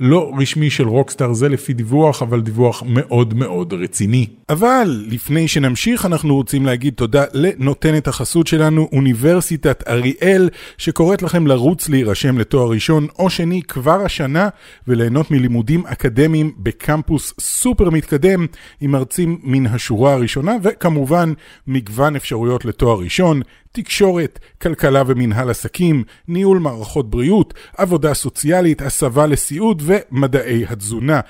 לא 0.01 0.33
רשמי 0.39 0.71
של 0.71 0.89
רוקסטאר, 0.89 1.33
זה 1.33 1.49
לפי 1.49 1.73
דיווח, 1.73 2.23
אבל 2.23 2.41
דיווח 2.41 2.83
מאוד 2.87 3.35
מאוד 3.35 3.73
רציני. 3.73 4.27
אבל 4.49 5.05
לפני 5.09 5.49
שנמשיך, 5.49 6.07
אנחנו 6.07 6.35
רוצים 6.35 6.67
להגיד 6.67 6.95
תודה 6.95 7.25
לנותנת 7.33 8.09
החסות 8.09 8.47
שלנו, 8.47 8.89
אוניברסיטת 8.93 9.89
אריאל, 9.89 10.51
שקוראת 10.79 11.23
לכם 11.23 11.47
לרוץ 11.47 11.89
להירשם 11.89 12.39
לתואר 12.39 12.71
ראשון 12.71 13.07
או 13.19 13.31
שני 13.31 13.63
כבר 13.63 14.05
השנה, 14.05 14.49
וליהנות 14.89 15.31
מלימודים 15.31 15.87
אקדמיים 15.87 16.53
בקמפוס 16.59 17.35
סופר 17.41 17.91
מתקדם, 17.91 18.47
עם 18.81 18.91
מרצים 18.91 19.39
מן 19.43 19.67
השורה 19.67 20.13
הראשונה, 20.13 20.53
וכמובן 20.63 21.33
מגוון 21.67 22.17
אפשרויות 22.17 22.65
לתואר 22.65 22.99
ראשון. 22.99 23.43
תקשורת, 23.75 24.39
כלכלה 24.63 25.03
ומנהל 25.07 25.51
עסקים, 25.51 26.05
ניהול 26.29 26.59
מערכות 26.59 27.11
בריאות, 27.11 27.55
עבודה 27.77 28.15
סוציאלית, 28.15 28.83
הסבה 28.83 29.27
לסיעוד 29.27 29.83
ומדעי 29.87 30.65
התזונה. 30.69 31.21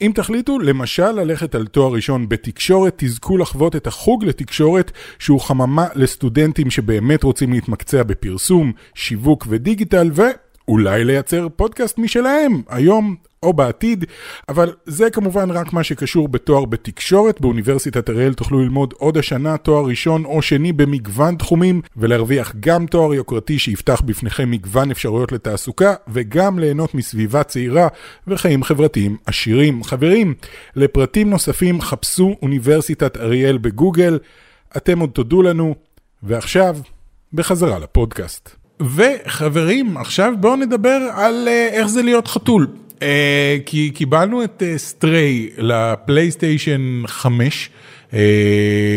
אם 0.00 0.12
תחליטו 0.14 0.58
למשל 0.58 1.10
ללכת 1.10 1.54
על 1.54 1.66
תואר 1.66 1.92
ראשון 1.92 2.28
בתקשורת, 2.28 2.94
תזכו 2.96 3.38
לחוות 3.38 3.76
את 3.76 3.86
החוג 3.86 4.24
לתקשורת 4.24 4.92
שהוא 5.18 5.40
חממה 5.40 5.86
לסטודנטים 5.94 6.70
שבאמת 6.70 7.22
רוצים 7.22 7.52
להתמקצע 7.52 8.02
בפרסום, 8.02 8.72
שיווק 8.94 9.46
ודיגיטל 9.48 10.10
ואולי 10.68 11.04
לייצר 11.04 11.48
פודקאסט 11.56 11.98
משלהם. 11.98 12.62
היום 12.68 13.16
או 13.42 13.52
בעתיד, 13.52 14.04
אבל 14.48 14.72
זה 14.86 15.10
כמובן 15.10 15.50
רק 15.50 15.72
מה 15.72 15.84
שקשור 15.84 16.28
בתואר 16.28 16.64
בתקשורת. 16.64 17.40
באוניברסיטת 17.40 18.10
אריאל 18.10 18.34
תוכלו 18.34 18.58
ללמוד 18.58 18.94
עוד 18.98 19.18
השנה 19.18 19.56
תואר 19.56 19.84
ראשון 19.86 20.24
או 20.24 20.42
שני 20.42 20.72
במגוון 20.72 21.36
תחומים, 21.36 21.80
ולהרוויח 21.96 22.54
גם 22.60 22.86
תואר 22.86 23.14
יוקרתי 23.14 23.58
שיפתח 23.58 24.02
בפניכם 24.04 24.50
מגוון 24.50 24.90
אפשרויות 24.90 25.32
לתעסוקה, 25.32 25.94
וגם 26.08 26.58
ליהנות 26.58 26.94
מסביבה 26.94 27.42
צעירה 27.42 27.88
וחיים 28.26 28.62
חברתיים 28.62 29.16
עשירים. 29.26 29.84
חברים, 29.84 30.34
לפרטים 30.76 31.30
נוספים 31.30 31.80
חפשו 31.80 32.36
אוניברסיטת 32.42 33.16
אריאל 33.16 33.58
בגוגל, 33.58 34.18
אתם 34.76 34.98
עוד 34.98 35.10
תודו 35.10 35.42
לנו, 35.42 35.74
ועכשיו, 36.22 36.76
בחזרה 37.32 37.78
לפודקאסט. 37.78 38.63
וחברים, 38.80 39.96
עכשיו 39.96 40.34
בואו 40.40 40.56
נדבר 40.56 40.98
על 41.14 41.48
uh, 41.48 41.74
איך 41.74 41.86
זה 41.86 42.02
להיות 42.02 42.28
חתול. 42.28 42.66
אה, 43.02 43.56
כי 43.66 43.90
קיבלנו 43.90 44.44
את 44.44 44.62
סטריי 44.76 45.48
אה, 45.58 45.62
לפלייסטיישן 45.62 47.02
5. 47.06 47.70
Uh, 48.10 48.14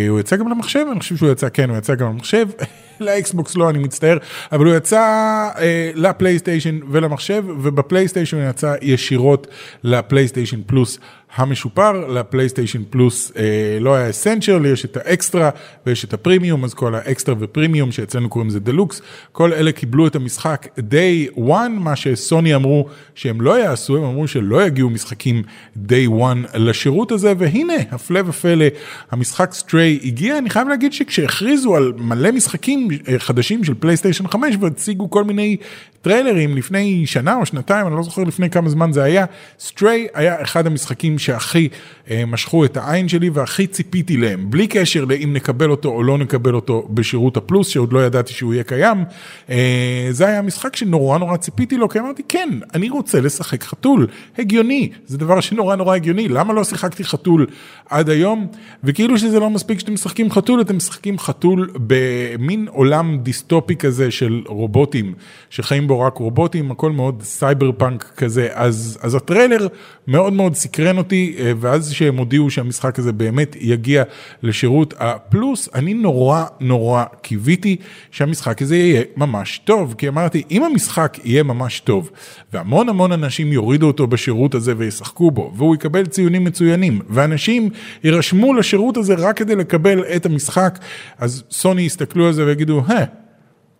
הוא 0.09 0.19
יצא 0.19 0.35
גם 0.35 0.47
למחשב, 0.49 0.85
אני 0.91 0.99
חושב 0.99 1.17
שהוא 1.17 1.31
יצא, 1.31 1.47
כן, 1.53 1.69
הוא 1.69 1.77
יצא 1.77 1.95
גם 1.95 2.07
למחשב, 2.07 2.47
לאקסבוקס 2.99 3.55
לא, 3.55 3.69
אני 3.69 3.79
מצטער, 3.79 4.17
אבל 4.51 4.65
הוא 4.65 4.75
יצא 4.75 5.47
לפלייסטיישן 5.95 6.79
ולמחשב, 6.91 7.43
ובפלייסטיישן 7.47 8.37
הוא 8.37 8.49
יצא 8.49 8.75
ישירות 8.81 9.47
לפלייסטיישן 9.83 10.59
פלוס 10.65 10.99
המשופר 11.35 12.07
לפלייסטיישן 12.07 12.81
פלוס 12.89 13.31
אה, 13.37 13.77
לא 13.81 13.95
ה 13.95 14.09
Essential, 14.09 14.65
יש 14.65 14.85
את 14.85 14.97
האקסטרה 14.97 15.49
ויש 15.85 16.05
את 16.05 16.13
הפרימיום, 16.13 16.63
אז 16.63 16.73
כל 16.73 16.95
האקסטרה 16.95 17.35
ופרימיום 17.39 17.91
שאצלנו 17.91 18.29
קוראים 18.29 18.49
לזה 18.49 18.59
דלוקס, 18.59 19.01
כל 19.31 19.53
אלה 19.53 19.71
קיבלו 19.71 20.07
את 20.07 20.15
המשחק 20.15 20.67
day 20.77 21.37
one, 21.37 21.69
מה 21.69 21.95
שסוני 21.95 22.55
אמרו 22.55 22.87
שהם 23.15 23.41
לא 23.41 23.59
יעשו, 23.59 23.97
הם 23.97 24.03
אמרו 24.03 24.27
שלא 24.27 24.65
יגיעו 24.65 24.89
משחקים 24.89 25.43
day 25.87 26.09
one 26.09 26.57
לשירות 26.57 27.11
הזה, 27.11 27.33
והנה, 27.37 27.73
הפלא 27.91 28.19
ופלא, 28.25 28.65
המשחק 29.11 29.53
Stray 29.53 29.99
הגיע, 30.03 30.37
אני 30.37 30.49
חייב 30.49 30.67
להגיד 30.67 30.93
שכשהכריזו 30.93 31.75
על 31.75 31.93
מלא 31.97 32.31
משחקים 32.31 32.87
אה, 33.07 33.19
חדשים 33.19 33.63
של 33.63 33.73
פלייסטיישן 33.79 34.27
5 34.27 34.55
והציגו 34.59 35.09
כל 35.09 35.23
מיני 35.23 35.57
טריילרים 36.01 36.57
לפני 36.57 37.05
שנה 37.05 37.35
או 37.35 37.45
שנתיים, 37.45 37.87
אני 37.87 37.95
לא 37.95 38.03
זוכר 38.03 38.23
לפני 38.23 38.49
כמה 38.49 38.69
זמן 38.69 38.91
זה 38.91 39.03
היה, 39.03 39.25
Stray 39.59 40.07
היה 40.13 40.41
אחד 40.41 40.67
המשחקים 40.67 41.16
שהכי 41.17 41.69
אה, 42.11 42.23
משכו 42.25 42.65
את 42.65 42.77
העין 42.77 43.07
שלי 43.07 43.29
והכי 43.29 43.67
ציפיתי 43.67 44.17
להם, 44.17 44.51
בלי 44.51 44.67
קשר 44.67 45.05
לאם 45.05 45.33
נקבל 45.33 45.71
אותו 45.71 45.89
או 45.89 46.03
לא 46.03 46.17
נקבל 46.17 46.53
אותו 46.53 46.87
בשירות 46.89 47.37
הפלוס, 47.37 47.67
שעוד 47.67 47.93
לא 47.93 48.05
ידעתי 48.05 48.33
שהוא 48.33 48.53
יהיה 48.53 48.63
קיים, 48.63 49.03
אה, 49.49 50.07
זה 50.11 50.27
היה 50.27 50.41
משחק 50.41 50.75
שנורא 50.75 51.17
נורא 51.17 51.37
ציפיתי 51.37 51.77
לו, 51.77 51.89
כי 51.89 51.99
אמרתי, 51.99 52.23
כן, 52.29 52.49
אני 52.73 52.89
רוצה 52.89 53.21
לשחק 53.21 53.63
חתול, 53.63 54.07
הגיוני, 54.37 54.89
זה 55.05 55.17
דבר 55.17 55.39
שנורא 55.39 55.75
נורא 55.75 55.95
הגיוני, 55.95 56.27
למה 56.27 56.53
לא 56.53 56.63
שיחקתי 56.63 57.03
חתול 57.03 57.45
עד 57.89 58.09
היום? 58.09 58.47
וכאילו 58.83 59.17
שזה 59.17 59.39
לא 59.39 59.49
מספיק 59.49 59.79
שאתם 59.79 59.93
משחקים 59.93 60.31
חתול, 60.31 60.61
אתם 60.61 60.77
משחקים 60.77 61.19
חתול 61.19 61.69
במין 61.87 62.67
עולם 62.71 63.17
דיסטופי 63.23 63.75
כזה 63.75 64.11
של 64.11 64.41
רובוטים, 64.45 65.13
שחיים 65.49 65.87
בו 65.87 65.99
רק 65.99 66.17
רובוטים, 66.17 66.71
הכל 66.71 66.91
מאוד 66.91 67.23
סייבר 67.23 67.71
פאנק 67.71 68.13
כזה, 68.17 68.47
אז, 68.53 68.99
אז 69.01 69.15
הטריילר 69.15 69.67
מאוד 70.07 70.33
מאוד 70.33 70.55
סקרן 70.55 70.97
אותי, 70.97 71.06
אה, 71.13 71.51
ואז 71.59 71.91
שהם 71.91 72.17
הודיעו 72.17 72.49
שהמשחק 72.49 72.99
הזה 72.99 73.11
באמת 73.11 73.55
יגיע 73.59 74.03
לשירות 74.43 74.93
הפלוס, 74.97 75.69
אני 75.75 75.93
נורא 75.93 76.45
נורא 76.59 77.03
קיוויתי 77.21 77.75
שהמשחק 78.11 78.61
הזה 78.61 78.75
יהיה 78.75 79.01
ממש 79.17 79.61
טוב, 79.65 79.95
כי 79.97 80.07
אמרתי, 80.07 80.43
אם 80.51 80.63
המשחק 80.63 81.17
יהיה 81.23 81.43
ממש 81.43 81.79
טוב, 81.79 82.09
והמון 82.53 82.89
המון 82.89 83.11
אנשים 83.11 83.53
יורידו 83.53 83.87
אותו 83.87 84.07
בשירות 84.07 84.55
הזה 84.55 84.73
וישחקו 84.77 85.31
בו, 85.31 85.51
והוא 85.55 85.75
יקבל 85.75 86.05
ציונים 86.05 86.43
מצוינים, 86.43 87.01
ואנשים 87.09 87.69
יירשמו 88.03 88.53
לשירות 88.53 88.97
הזה 88.97 89.15
רק 89.17 89.37
כדי 89.37 89.55
לקבל 89.55 90.03
את 90.15 90.25
המשחק, 90.25 90.79
אז 91.17 91.43
סוני 91.51 91.81
יסתכלו 91.81 92.25
על 92.27 92.33
זה 92.33 92.45
ויגידו, 92.45 92.83
אה, 92.89 93.03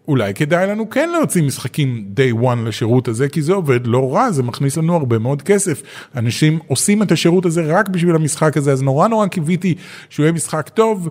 אולי 0.08 0.34
כדאי 0.34 0.68
לנו 0.68 0.90
כן 0.90 1.10
להוציא 1.10 1.44
משחקים 1.44 2.06
day 2.16 2.44
one 2.44 2.68
לשירות 2.68 3.08
הזה, 3.08 3.30
כי 3.30 3.42
זה 3.42 3.54
עובד 3.54 3.88
לא 3.88 4.14
רע, 4.14 4.32
זה 4.32 4.44
מכניס 4.44 4.78
לנו 4.78 4.96
הרבה 4.96 5.20
מאוד 5.20 5.42
כסף. 5.42 5.82
אנשים 6.16 6.60
עושים 6.68 7.04
את 7.04 7.12
השירות 7.12 7.46
הזה 7.46 7.64
רק 7.66 7.90
בשביל 7.90 8.16
המשחק 8.16 8.58
הזה, 8.58 8.72
אז 8.72 8.82
נורא 8.82 9.08
נורא 9.08 9.28
קיוויתי 9.28 9.76
שהוא 10.10 10.24
יהיה 10.24 10.34
משחק 10.34 10.70
טוב. 10.70 11.10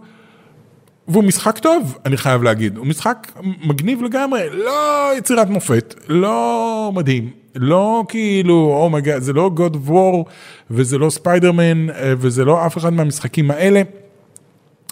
והוא 1.09 1.25
משחק 1.25 1.59
טוב, 1.59 1.99
אני 2.05 2.17
חייב 2.17 2.43
להגיד, 2.43 2.77
הוא 2.77 2.87
משחק 2.87 3.33
מגניב 3.65 4.03
לגמרי, 4.03 4.41
לא 4.53 5.11
יצירת 5.19 5.49
מופת, 5.49 5.95
לא 6.09 6.93
מדהים, 6.95 7.31
לא 7.55 8.05
כאילו, 8.09 8.79
oh 8.83 9.02
my 9.02 9.21
God, 9.21 9.25
זה 9.25 9.33
לא 9.33 9.51
God 9.57 9.75
of 9.75 9.91
War, 9.91 10.31
וזה 10.71 10.99
לא 10.99 11.11
ספיידרמן, 11.11 11.91
אה, 11.91 12.15
וזה 12.19 12.45
לא 12.45 12.67
אף 12.67 12.79
אחד 12.79 12.93
מהמשחקים 12.93 13.51
האלה, 13.51 13.83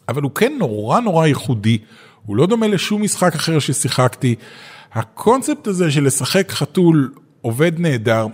אבל 0.08 0.22
הוא 0.22 0.30
כן 0.30 0.52
נורא 0.58 1.00
נורא 1.00 1.26
ייחודי, 1.26 1.78
הוא 2.26 2.36
לא 2.36 2.46
דומה 2.46 2.68
לשום 2.68 3.02
משחק 3.02 3.34
אחר 3.34 3.58
ששיחקתי. 3.58 4.34
הקונספט 4.92 5.66
הזה 5.66 5.90
של 5.90 6.04
לשחק 6.04 6.52
חתול 6.52 7.12
עובד 7.40 7.72
נהדר. 7.78 8.26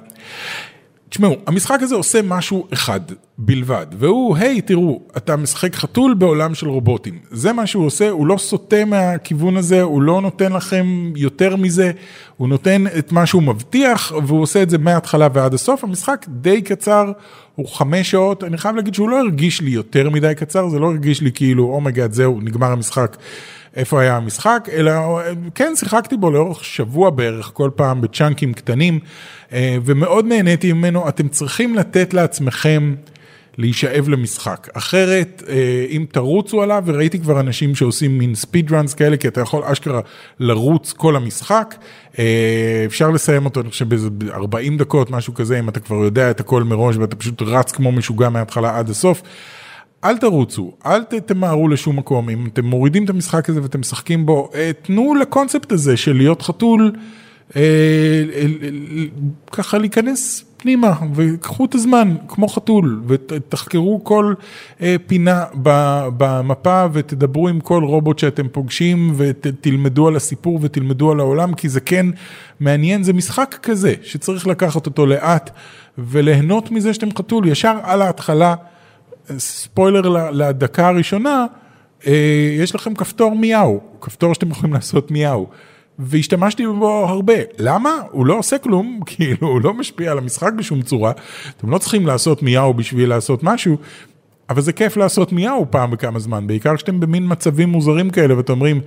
תשמעו, 1.08 1.36
המשחק 1.46 1.78
הזה 1.82 1.94
עושה 1.94 2.20
משהו 2.22 2.66
אחד 2.72 3.00
בלבד, 3.38 3.86
והוא, 3.98 4.36
היי, 4.36 4.60
תראו, 4.60 5.00
אתה 5.16 5.36
משחק 5.36 5.74
חתול 5.74 6.14
בעולם 6.14 6.54
של 6.54 6.68
רובוטים. 6.68 7.18
זה 7.30 7.52
מה 7.52 7.66
שהוא 7.66 7.86
עושה, 7.86 8.10
הוא 8.10 8.26
לא 8.26 8.36
סוטה 8.36 8.84
מהכיוון 8.84 9.56
הזה, 9.56 9.82
הוא 9.82 10.02
לא 10.02 10.20
נותן 10.20 10.52
לכם 10.52 11.12
יותר 11.16 11.56
מזה, 11.56 11.90
הוא 12.36 12.48
נותן 12.48 12.84
את 12.98 13.12
מה 13.12 13.26
שהוא 13.26 13.42
מבטיח, 13.42 14.12
והוא 14.26 14.42
עושה 14.42 14.62
את 14.62 14.70
זה 14.70 14.78
מההתחלה 14.78 15.28
ועד 15.32 15.54
הסוף. 15.54 15.84
המשחק 15.84 16.26
די 16.28 16.62
קצר, 16.62 17.12
הוא 17.54 17.68
חמש 17.68 18.10
שעות, 18.10 18.44
אני 18.44 18.58
חייב 18.58 18.76
להגיד 18.76 18.94
שהוא 18.94 19.08
לא 19.08 19.18
הרגיש 19.18 19.60
לי 19.60 19.70
יותר 19.70 20.10
מדי 20.10 20.32
קצר, 20.36 20.68
זה 20.68 20.78
לא 20.78 20.86
הרגיש 20.86 21.20
לי 21.20 21.32
כאילו, 21.32 21.64
oh 21.64 21.87
my 21.87 22.10
God, 22.10 22.14
זהו, 22.14 22.40
נגמר 22.40 22.72
המשחק. 22.72 23.16
איפה 23.76 24.00
היה 24.00 24.16
המשחק, 24.16 24.68
אלא 24.72 24.92
כן 25.54 25.72
שיחקתי 25.76 26.16
בו 26.16 26.30
לאורך 26.30 26.64
שבוע 26.64 27.10
בערך, 27.10 27.50
כל 27.54 27.70
פעם 27.76 28.00
בצ'אנקים 28.00 28.52
קטנים, 28.52 28.98
אה, 29.52 29.76
ומאוד 29.84 30.26
נהניתי 30.26 30.72
ממנו. 30.72 31.08
אתם 31.08 31.28
צריכים 31.28 31.74
לתת 31.74 32.14
לעצמכם 32.14 32.94
להישאב 33.58 34.08
למשחק. 34.08 34.68
אחרת, 34.72 35.42
אה, 35.48 35.86
אם 35.90 36.04
תרוצו 36.12 36.62
עליו, 36.62 36.82
וראיתי 36.86 37.18
כבר 37.18 37.40
אנשים 37.40 37.74
שעושים 37.74 38.18
מין 38.18 38.34
speed 38.34 38.72
runs 38.72 38.94
כאלה, 38.94 39.16
כי 39.16 39.28
אתה 39.28 39.40
יכול 39.40 39.62
אשכרה 39.64 40.00
לרוץ 40.40 40.92
כל 40.92 41.16
המשחק, 41.16 41.74
אה, 42.18 42.82
אפשר 42.86 43.10
לסיים 43.10 43.44
אותו, 43.44 43.60
אני 43.60 43.70
חושב, 43.70 43.88
באיזה 43.88 44.08
40 44.30 44.76
דקות, 44.76 45.10
משהו 45.10 45.34
כזה, 45.34 45.58
אם 45.58 45.68
אתה 45.68 45.80
כבר 45.80 45.96
יודע 45.96 46.30
את 46.30 46.40
הכל 46.40 46.62
מראש 46.62 46.96
ואתה 46.96 47.16
פשוט 47.16 47.42
רץ 47.42 47.72
כמו 47.72 47.92
משוגע 47.92 48.28
מההתחלה 48.28 48.78
עד 48.78 48.90
הסוף. 48.90 49.22
אל 50.04 50.18
תרוצו, 50.18 50.72
אל 50.86 51.04
תמהרו 51.04 51.68
לשום 51.68 51.96
מקום, 51.96 52.28
אם 52.28 52.46
אתם 52.46 52.64
מורידים 52.64 53.04
את 53.04 53.10
המשחק 53.10 53.50
הזה 53.50 53.62
ואתם 53.62 53.80
משחקים 53.80 54.26
בו, 54.26 54.50
אה, 54.54 54.70
תנו 54.82 55.14
לקונספט 55.14 55.72
הזה 55.72 55.96
של 55.96 56.16
להיות 56.16 56.42
חתול, 56.42 56.92
אה, 57.56 57.62
אה, 58.34 58.46
ככה 59.52 59.78
להיכנס 59.78 60.44
פנימה 60.56 60.92
וקחו 61.14 61.64
את 61.64 61.74
הזמן 61.74 62.14
כמו 62.28 62.48
חתול 62.48 63.02
ותחקרו 63.06 64.04
כל 64.04 64.34
פינה 65.06 65.44
במפה 66.16 66.86
ותדברו 66.92 67.48
עם 67.48 67.60
כל 67.60 67.84
רובוט 67.84 68.18
שאתם 68.18 68.48
פוגשים 68.48 69.12
ותלמדו 69.16 70.08
על 70.08 70.16
הסיפור 70.16 70.58
ותלמדו 70.62 71.10
על 71.10 71.20
העולם 71.20 71.54
כי 71.54 71.68
זה 71.68 71.80
כן 71.80 72.06
מעניין, 72.60 73.02
זה 73.02 73.12
משחק 73.12 73.58
כזה 73.62 73.94
שצריך 74.02 74.46
לקחת 74.46 74.86
אותו 74.86 75.06
לאט 75.06 75.50
וליהנות 75.98 76.70
מזה 76.70 76.94
שאתם 76.94 77.08
חתול 77.18 77.48
ישר 77.48 77.76
על 77.82 78.02
ההתחלה. 78.02 78.54
ספוילר 79.38 80.30
לדקה 80.32 80.88
הראשונה, 80.88 81.46
אה, 82.06 82.56
יש 82.58 82.74
לכם 82.74 82.94
כפתור 82.94 83.36
מיהו, 83.36 83.80
כפתור 84.00 84.34
שאתם 84.34 84.50
יכולים 84.50 84.74
לעשות 84.74 85.10
מיהו. 85.10 85.46
והשתמשתי 86.02 86.66
בו 86.66 87.08
הרבה. 87.08 87.34
למה? 87.58 87.90
הוא 88.10 88.26
לא 88.26 88.38
עושה 88.38 88.58
כלום, 88.58 89.00
כאילו 89.06 89.48
הוא 89.48 89.60
לא 89.60 89.74
משפיע 89.74 90.12
על 90.12 90.18
המשחק 90.18 90.52
בשום 90.52 90.82
צורה. 90.82 91.12
אתם 91.56 91.70
לא 91.70 91.78
צריכים 91.78 92.06
לעשות 92.06 92.42
מיהו 92.42 92.74
בשביל 92.74 93.08
לעשות 93.08 93.42
משהו, 93.42 93.76
אבל 94.50 94.60
זה 94.60 94.72
כיף 94.72 94.96
לעשות 94.96 95.32
מיהו 95.32 95.66
פעם 95.70 95.90
בכמה 95.90 96.18
זמן, 96.18 96.46
בעיקר 96.46 96.76
כשאתם 96.76 97.00
במין 97.00 97.24
מצבים 97.28 97.68
מוזרים 97.68 98.10
כאלה 98.10 98.36
ואתם 98.36 98.52
אומרים, 98.52 98.80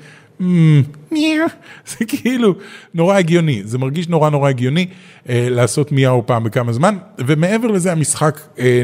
מיהו, 1.11 1.47
זה 1.91 2.05
כאילו 2.07 2.55
נורא 2.93 3.15
הגיוני, 3.15 3.61
זה 3.65 3.77
מרגיש 3.77 4.09
נורא 4.09 4.29
נורא 4.29 4.49
הגיוני 4.49 4.87
אה, 5.29 5.47
לעשות 5.49 5.91
מיהו 5.91 6.23
פעם 6.25 6.43
בכמה 6.43 6.73
זמן, 6.73 6.97
ומעבר 7.17 7.67
לזה 7.67 7.91
המשחק 7.91 8.39
אה, 8.59 8.81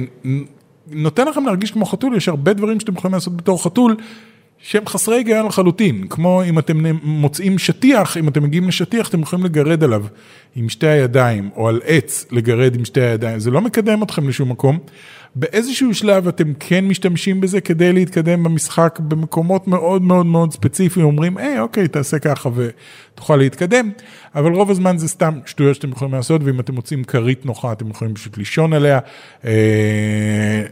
נותן 0.92 1.28
לכם 1.28 1.46
להרגיש 1.46 1.72
כמו 1.72 1.86
חתול, 1.86 2.16
יש 2.16 2.28
הרבה 2.28 2.54
דברים 2.54 2.80
שאתם 2.80 2.94
יכולים 2.94 3.14
לעשות 3.14 3.38
בתור 3.38 3.64
חתול. 3.64 3.96
שהם 4.62 4.86
חסרי 4.86 5.16
היגיון 5.16 5.46
לחלוטין, 5.46 6.08
כמו 6.08 6.44
אם 6.44 6.60
אתם 6.60 6.86
מוצאים 7.04 7.60
שטיח, 7.60 8.18
אם 8.18 8.28
אתם 8.28 8.44
מגיעים 8.44 8.68
לשטיח 8.68 9.10
אתם 9.10 9.22
יכולים 9.22 9.46
לגרד 9.46 9.84
עליו 9.84 10.06
עם 10.56 10.70
שתי 10.70 10.88
הידיים, 10.88 11.50
או 11.56 11.68
על 11.70 11.82
עץ 11.86 12.26
לגרד 12.32 12.76
עם 12.76 12.86
שתי 12.86 13.02
הידיים, 13.02 13.40
זה 13.40 13.52
לא 13.52 13.62
מקדם 13.62 14.04
אתכם 14.04 14.30
לשום 14.30 14.50
מקום. 14.50 14.80
באיזשהו 15.36 15.94
שלב 15.94 16.28
אתם 16.28 16.54
כן 16.60 16.88
משתמשים 16.88 17.42
בזה 17.42 17.62
כדי 17.62 17.94
להתקדם 17.94 18.44
במשחק 18.44 19.00
במקומות 19.08 19.68
מאוד 19.68 20.02
מאוד 20.02 20.26
מאוד 20.26 20.54
ספציפיים, 20.54 21.06
אומרים, 21.06 21.38
היי, 21.38 21.60
אוקיי, 21.60 21.88
תעשה 21.88 22.20
ככה 22.20 22.50
ותוכל 22.56 23.36
להתקדם, 23.36 23.90
אבל 24.36 24.54
רוב 24.54 24.72
הזמן 24.72 24.98
זה 24.98 25.08
סתם 25.08 25.40
שטויות 25.46 25.76
שאתם 25.76 25.92
יכולים 25.92 26.14
לעשות, 26.14 26.42
ואם 26.44 26.60
אתם 26.60 26.74
מוצאים 26.74 27.04
כרית 27.04 27.46
נוחה, 27.46 27.72
אתם 27.72 27.90
יכולים 27.90 28.14
פשוט 28.14 28.38
לישון 28.38 28.74
עליה. 28.74 29.00
אה, 29.46 30.64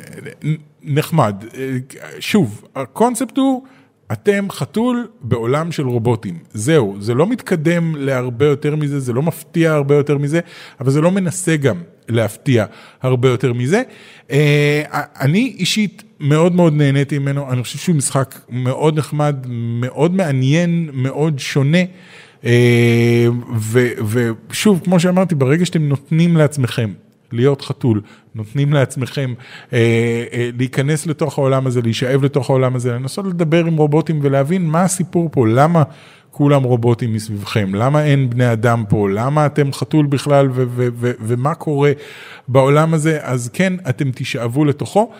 נחמד. 0.83 1.45
אה, 1.57 1.77
שוב, 2.19 2.63
הקונספט 2.75 3.37
הוא... 3.37 3.63
אתם 4.11 4.47
חתול 4.51 5.07
בעולם 5.21 5.71
של 5.71 5.87
רובוטים, 5.87 6.39
זהו, 6.53 6.95
זה 6.99 7.13
לא 7.13 7.27
מתקדם 7.27 7.95
להרבה 7.95 8.45
יותר 8.45 8.75
מזה, 8.75 8.99
זה 8.99 9.13
לא 9.13 9.21
מפתיע 9.21 9.73
הרבה 9.73 9.95
יותר 9.95 10.17
מזה, 10.17 10.39
אבל 10.79 10.91
זה 10.91 11.01
לא 11.01 11.11
מנסה 11.11 11.57
גם 11.57 11.81
להפתיע 12.09 12.65
הרבה 13.01 13.29
יותר 13.29 13.53
מזה. 13.53 13.81
אה, 14.31 14.81
אני 15.19 15.55
אישית 15.59 16.03
מאוד 16.19 16.55
מאוד 16.55 16.73
נהניתי 16.73 17.19
ממנו, 17.19 17.51
אני 17.51 17.63
חושב 17.63 17.77
שהוא 17.77 17.95
משחק 17.95 18.39
מאוד 18.49 18.97
נחמד, 18.97 19.35
מאוד 19.49 20.15
מעניין, 20.15 20.89
מאוד 20.93 21.39
שונה. 21.39 21.83
אה, 22.45 23.27
ושוב, 24.49 24.81
כמו 24.83 24.99
שאמרתי, 24.99 25.35
ברגע 25.35 25.65
שאתם 25.65 25.87
נותנים 25.87 26.37
לעצמכם 26.37 26.89
להיות 27.31 27.61
חתול, 27.61 28.01
נותנים 28.35 28.73
לעצמכם 28.73 29.33
אה, 29.73 30.49
להיכנס 30.57 31.05
לתוך 31.05 31.37
העולם 31.37 31.67
הזה, 31.67 31.81
להישאב 31.81 32.23
לתוך 32.23 32.49
העולם 32.49 32.75
הזה, 32.75 32.93
לנסות 32.93 33.25
לדבר 33.25 33.65
עם 33.65 33.77
רובוטים 33.77 34.19
ולהבין 34.21 34.65
מה 34.65 34.81
הסיפור 34.81 35.29
פה, 35.31 35.47
למה 35.47 35.83
כולם 36.37 36.63
רובוטים 36.63 37.13
מסביבכם, 37.13 37.75
למה 37.75 38.03
אין 38.03 38.29
בני 38.29 38.51
אדם 38.51 38.83
פה, 38.89 39.09
למה 39.09 39.45
אתם 39.45 39.73
חתול 39.73 40.05
בכלל? 40.05 40.47
ו- 40.51 40.63
ו- 40.69 40.87
ו- 40.93 41.11
ומה 41.19 41.55
קורה 41.55 41.91
בעולם 42.47 42.93
הזה, 42.93 43.19
אז 43.21 43.49
כן, 43.53 43.73
אתם 43.89 44.11
תישאבו 44.11 44.65
לתוכו. 44.65 45.11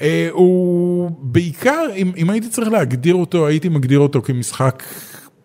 אה, 0.00 0.28
הוא 0.32 1.10
בעיקר, 1.20 1.86
אם, 1.96 2.12
אם 2.16 2.30
הייתי 2.30 2.48
צריך 2.48 2.68
להגדיר 2.68 3.14
אותו, 3.14 3.46
הייתי 3.46 3.68
מגדיר 3.68 3.98
אותו 3.98 4.22
כמשחק 4.22 4.82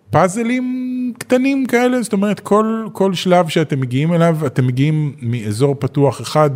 פאזלים 0.09 1.13
קטנים 1.17 1.65
כאלה, 1.65 2.01
זאת 2.01 2.13
אומרת 2.13 2.39
כל, 2.39 2.87
כל 2.93 3.13
שלב 3.13 3.47
שאתם 3.47 3.79
מגיעים 3.79 4.13
אליו, 4.13 4.37
אתם 4.45 4.67
מגיעים 4.67 5.15
מאזור 5.21 5.75
פתוח 5.79 6.21
אחד 6.21 6.49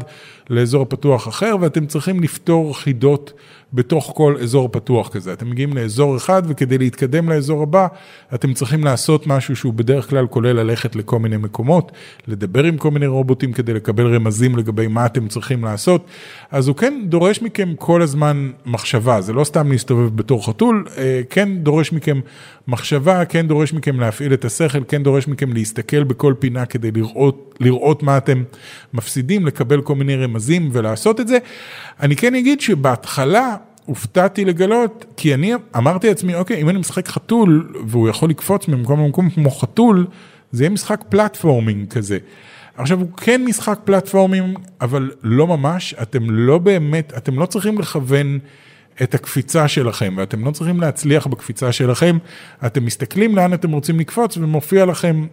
לאזור 0.50 0.86
פתוח 0.90 1.28
אחר 1.28 1.56
ואתם 1.62 1.86
צריכים 1.86 2.24
לפתור 2.24 2.80
חידות 2.80 3.34
בתוך 3.76 4.12
כל 4.16 4.36
אזור 4.42 4.70
פתוח 4.72 5.10
כזה. 5.10 5.34
אתם 5.34 5.50
מגיעים 5.50 5.74
לאזור 5.74 6.18
אחד 6.18 6.44
וכדי 6.48 6.78
להתקדם 6.78 7.30
לאזור 7.30 7.64
הבא, 7.64 7.88
אתם 8.34 8.54
צריכים 8.54 8.84
לעשות 8.84 9.28
משהו 9.28 9.56
שהוא 9.56 9.74
בדרך 9.74 10.10
כלל 10.10 10.28
כולל 10.28 10.54
ללכת 10.54 10.96
לכל 10.96 11.20
מיני 11.20 11.38
מקומות, 11.38 11.92
לדבר 12.28 12.64
עם 12.64 12.78
כל 12.78 12.92
מיני 12.92 13.08
רובוטים 13.08 13.54
כדי 13.54 13.74
לקבל 13.74 14.16
רמזים 14.16 14.58
לגבי 14.58 14.88
מה 14.88 15.06
אתם 15.06 15.28
צריכים 15.28 15.64
לעשות. 15.64 16.06
אז 16.52 16.68
הוא 16.68 16.76
כן 16.76 17.02
דורש 17.06 17.42
מכם 17.42 17.74
כל 17.76 18.02
הזמן 18.02 18.52
מחשבה, 18.66 19.22
זה 19.22 19.34
לא 19.34 19.44
סתם 19.44 19.72
להסתובב 19.72 20.16
בתור 20.16 20.46
חתול, 20.46 20.86
אה, 20.98 21.22
כן 21.30 21.50
דורש 21.58 21.92
מכם 21.92 22.20
מחשבה, 22.68 23.26
כן 23.26 23.48
דורש 23.48 23.74
מכם 23.74 24.00
להפעיל 24.00 24.34
את 24.34 24.46
השכל, 24.46 24.84
כן 24.88 25.04
דורש 25.04 25.28
מכם 25.28 25.54
להסתכל 25.54 26.04
בכל 26.04 26.34
פינה 26.40 26.66
כדי 26.66 26.92
לראות, 26.92 27.56
לראות 27.60 28.04
מה 28.04 28.18
אתם 28.18 28.44
מפסידים, 28.94 29.46
לקבל 29.46 29.82
כל 29.82 29.96
מיני 29.96 30.16
רמזים 30.36 30.70
ולעשות 30.72 31.20
את 31.20 31.28
זה. 31.28 31.38
אני 32.00 32.16
כן 32.16 32.36
אגיד 32.36 32.62
שבהתחלה 32.62 33.56
הופתעתי 33.86 34.46
לגלות, 34.46 35.06
כי 35.18 35.34
אני 35.34 35.54
אמרתי 35.78 36.08
לעצמי, 36.08 36.36
אוקיי, 36.36 36.62
אם 36.62 36.70
אני 36.70 36.80
משחק 36.80 37.08
חתול 37.08 37.74
והוא 37.88 38.10
יכול 38.10 38.30
לקפוץ 38.30 38.68
ממקום 38.68 39.00
למקום 39.00 39.30
כמו 39.30 39.52
חתול, 39.52 40.08
זה 40.52 40.64
יהיה 40.64 40.70
משחק 40.70 41.04
פלטפורמינג 41.10 41.88
כזה. 41.88 42.18
עכשיו 42.78 43.00
הוא 43.00 43.12
כן 43.18 43.46
משחק 43.46 43.80
פלטפורמים, 43.84 44.54
אבל 44.82 45.12
לא 45.24 45.48
ממש, 45.48 45.96
אתם 46.02 46.30
לא 46.30 46.58
באמת, 46.58 47.14
אתם 47.18 47.40
לא 47.40 47.46
צריכים 47.46 47.80
לכוון 47.80 48.40
את 49.04 49.14
הקפיצה 49.14 49.68
שלכם, 49.68 50.14
ואתם 50.18 50.46
לא 50.46 50.52
צריכים 50.52 50.80
להצליח 50.80 51.28
בקפיצה 51.28 51.72
שלכם, 51.72 52.18
אתם 52.66 52.86
מסתכלים 52.86 53.36
לאן 53.36 53.54
אתם 53.54 53.72
רוצים 53.72 54.00
לקפוץ 54.00 54.38
ומופיע 54.38 54.86
לכם 54.86 55.26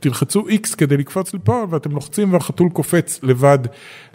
תלחצו 0.00 0.48
X 0.48 0.76
כדי 0.76 0.96
לקפוץ 0.96 1.34
לפה 1.34 1.64
ואתם 1.70 1.90
לוחצים 1.90 2.32
והחתול 2.32 2.68
קופץ 2.72 3.20
לבד 3.22 3.58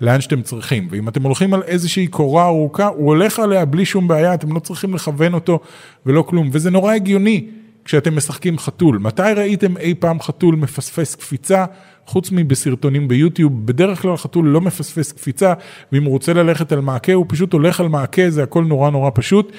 לאן 0.01 0.21
שאתם 0.21 0.41
צריכים. 0.41 0.87
ואם 0.91 1.09
אתם 1.09 1.23
הולכים 1.23 1.53
על 1.53 1.63
איזושהי 1.63 2.07
קורה 2.07 2.45
ארוכה, 2.45 2.87
הוא 2.87 3.07
הולך 3.07 3.39
עליה 3.39 3.65
בלי 3.65 3.85
שום 3.85 4.07
בעיה, 4.07 4.33
אתם 4.33 4.53
לא 4.53 4.59
צריכים 4.59 4.93
לכוון 4.93 5.33
אותו 5.33 5.59
ולא 6.05 6.21
כלום. 6.21 6.49
וזה 6.51 6.71
נורא 6.71 6.93
הגיוני 6.93 7.47
כשאתם 7.85 8.15
משחקים 8.15 8.57
חתול. 8.57 8.97
מתי 8.97 9.33
ראיתם 9.35 9.77
אי 9.77 9.93
פעם 9.99 10.21
חתול 10.21 10.55
מפספס 10.55 11.15
קפיצה? 11.15 11.65
חוץ 12.05 12.29
מבסרטונים 12.31 13.07
ביוטיוב, 13.07 13.65
בדרך 13.65 14.01
כלל 14.01 14.17
חתול 14.17 14.47
לא 14.47 14.61
מפספס 14.61 15.11
קפיצה, 15.11 15.53
ואם 15.91 16.03
הוא 16.03 16.11
רוצה 16.11 16.33
ללכת 16.33 16.71
על 16.71 16.81
מעקה, 16.81 17.13
הוא 17.13 17.25
פשוט 17.29 17.53
הולך 17.53 17.79
על 17.79 17.87
מעקה, 17.87 18.29
זה 18.29 18.43
הכל 18.43 18.63
נורא 18.63 18.89
נורא 18.89 19.09
פשוט. 19.13 19.51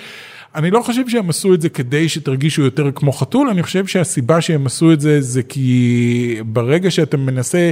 אני 0.57 0.71
לא 0.71 0.81
חושב 0.83 1.09
שהם 1.09 1.31
עשו 1.31 1.55
את 1.55 1.61
זה 1.61 1.69
כדי 1.69 2.09
שתרגישו 2.09 2.63
יותר 2.63 2.91
כמו 2.95 3.13
חתול, 3.13 3.49
אני 3.49 3.63
חושב 3.63 3.87
שהסיבה 3.87 4.41
שהם 4.41 4.67
עשו 4.67 4.93
את 4.93 5.01
זה 5.01 5.21
זה 5.21 5.43
כי 5.43 6.41
ברגע 6.47 6.91
שאתה 6.91 7.17
מנסה 7.17 7.71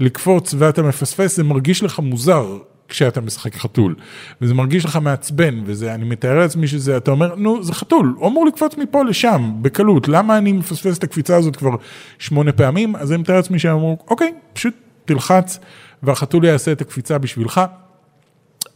לקפוץ 0.00 0.54
ואתה 0.58 0.82
מפספס, 0.82 1.36
זה 1.36 1.44
מרגיש 1.44 1.82
לך 1.82 1.98
מוזר. 1.98 2.58
כשאתה 2.88 3.20
משחק 3.20 3.54
חתול, 3.54 3.94
וזה 4.40 4.54
מרגיש 4.54 4.84
לך 4.84 4.96
מעצבן, 4.96 5.60
וזה, 5.64 5.94
אני 5.94 6.04
מתאר 6.04 6.38
לעצמי 6.38 6.66
שזה, 6.66 6.96
אתה 6.96 7.10
אומר, 7.10 7.34
נו, 7.34 7.62
זה 7.62 7.72
חתול, 7.72 8.14
הוא 8.16 8.28
אמור 8.28 8.46
לקפוץ 8.46 8.76
מפה 8.76 9.04
לשם, 9.04 9.52
בקלות, 9.62 10.08
למה 10.08 10.38
אני 10.38 10.52
מפספס 10.52 10.98
את 10.98 11.04
הקפיצה 11.04 11.36
הזאת 11.36 11.56
כבר 11.56 11.70
שמונה 12.18 12.52
פעמים? 12.52 12.96
אז 12.96 13.12
אני 13.12 13.20
מתאר 13.20 13.36
לעצמי 13.36 13.58
שהם 13.58 13.76
אמרו, 13.76 13.98
אוקיי, 14.10 14.34
פשוט 14.52 14.74
תלחץ, 15.04 15.58
והחתול 16.02 16.44
יעשה 16.44 16.72
את 16.72 16.80
הקפיצה 16.80 17.18
בשבילך. 17.18 17.60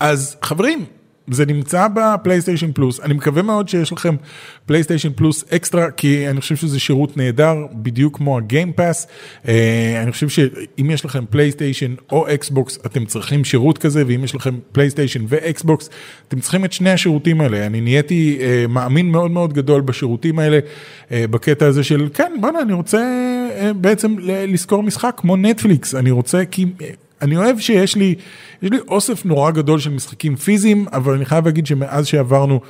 אז 0.01 0.37
חברים, 0.42 0.85
זה 1.30 1.46
נמצא 1.46 1.86
בפלייסטיישן 1.94 2.72
פלוס, 2.72 3.00
אני 3.00 3.14
מקווה 3.14 3.42
מאוד 3.42 3.68
שיש 3.68 3.92
לכם 3.92 4.16
פלייסטיישן 4.66 5.12
פלוס 5.12 5.44
אקסטרה, 5.52 5.90
כי 5.90 6.28
אני 6.28 6.40
חושב 6.40 6.56
שזה 6.56 6.80
שירות 6.80 7.16
נהדר, 7.16 7.56
בדיוק 7.72 8.16
כמו 8.16 8.38
ה 8.38 8.45
Game 8.45 8.72
Pass. 8.72 9.06
אה, 9.48 10.00
אני 10.02 10.12
חושב 10.12 10.28
שאם 10.28 10.90
יש 10.90 11.04
לכם 11.04 11.24
פלייסטיישן 11.30 11.94
או 12.12 12.34
אקסבוקס, 12.34 12.78
אתם 12.86 13.04
צריכים 13.04 13.44
שירות 13.44 13.78
כזה, 13.78 14.04
ואם 14.06 14.24
יש 14.24 14.34
לכם 14.34 14.58
פלייסטיישן 14.72 15.24
ואקסבוקס, 15.28 15.90
אתם 16.28 16.40
צריכים 16.40 16.64
את 16.64 16.72
שני 16.72 16.90
השירותים 16.90 17.40
האלה. 17.40 17.66
אני 17.66 17.80
נהייתי 17.80 18.38
אה, 18.40 18.64
מאמין 18.68 19.10
מאוד 19.10 19.30
מאוד 19.30 19.52
גדול 19.52 19.80
בשירותים 19.80 20.38
האלה, 20.38 20.58
אה, 21.12 21.24
בקטע 21.30 21.66
הזה 21.66 21.84
של, 21.84 22.08
כן, 22.14 22.32
בוא'נה, 22.40 22.62
אני 22.62 22.72
רוצה 22.72 23.02
בעצם 23.76 24.14
לזכור 24.22 24.82
משחק 24.82 25.14
כמו 25.16 25.36
נטפליקס, 25.36 25.94
אני 25.94 26.10
רוצה, 26.10 26.44
כי... 26.50 26.66
אני 27.22 27.37
אוהב 27.37 27.59
שיש 27.59 27.96
לי, 27.96 28.14
יש 28.62 28.70
לי 28.70 28.78
אוסף 28.88 29.24
נורא 29.24 29.50
גדול 29.50 29.78
של 29.78 29.90
משחקים 29.90 30.37
פיזיים, 30.37 30.87
אבל 30.92 31.14
אני 31.14 31.24
חייב 31.24 31.44
להגיד 31.44 31.66
שמאז 31.66 32.06
שעברנו 32.06 32.61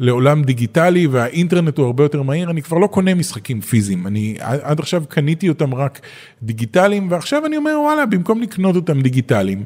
לעולם 0.00 0.42
דיגיטלי 0.42 1.06
והאינטרנט 1.06 1.78
הוא 1.78 1.86
הרבה 1.86 2.04
יותר 2.04 2.22
מהיר, 2.22 2.50
אני 2.50 2.62
כבר 2.62 2.78
לא 2.78 2.86
קונה 2.86 3.14
משחקים 3.14 3.60
פיזיים. 3.60 4.06
אני 4.06 4.36
עד 4.40 4.80
עכשיו 4.80 5.02
קניתי 5.08 5.48
אותם 5.48 5.74
רק 5.74 6.00
דיגיטליים, 6.42 7.10
ועכשיו 7.10 7.46
אני 7.46 7.56
אומר 7.56 7.80
וואלה, 7.84 8.06
במקום 8.06 8.42
לקנות 8.42 8.76
אותם 8.76 9.00
דיגיטליים, 9.00 9.64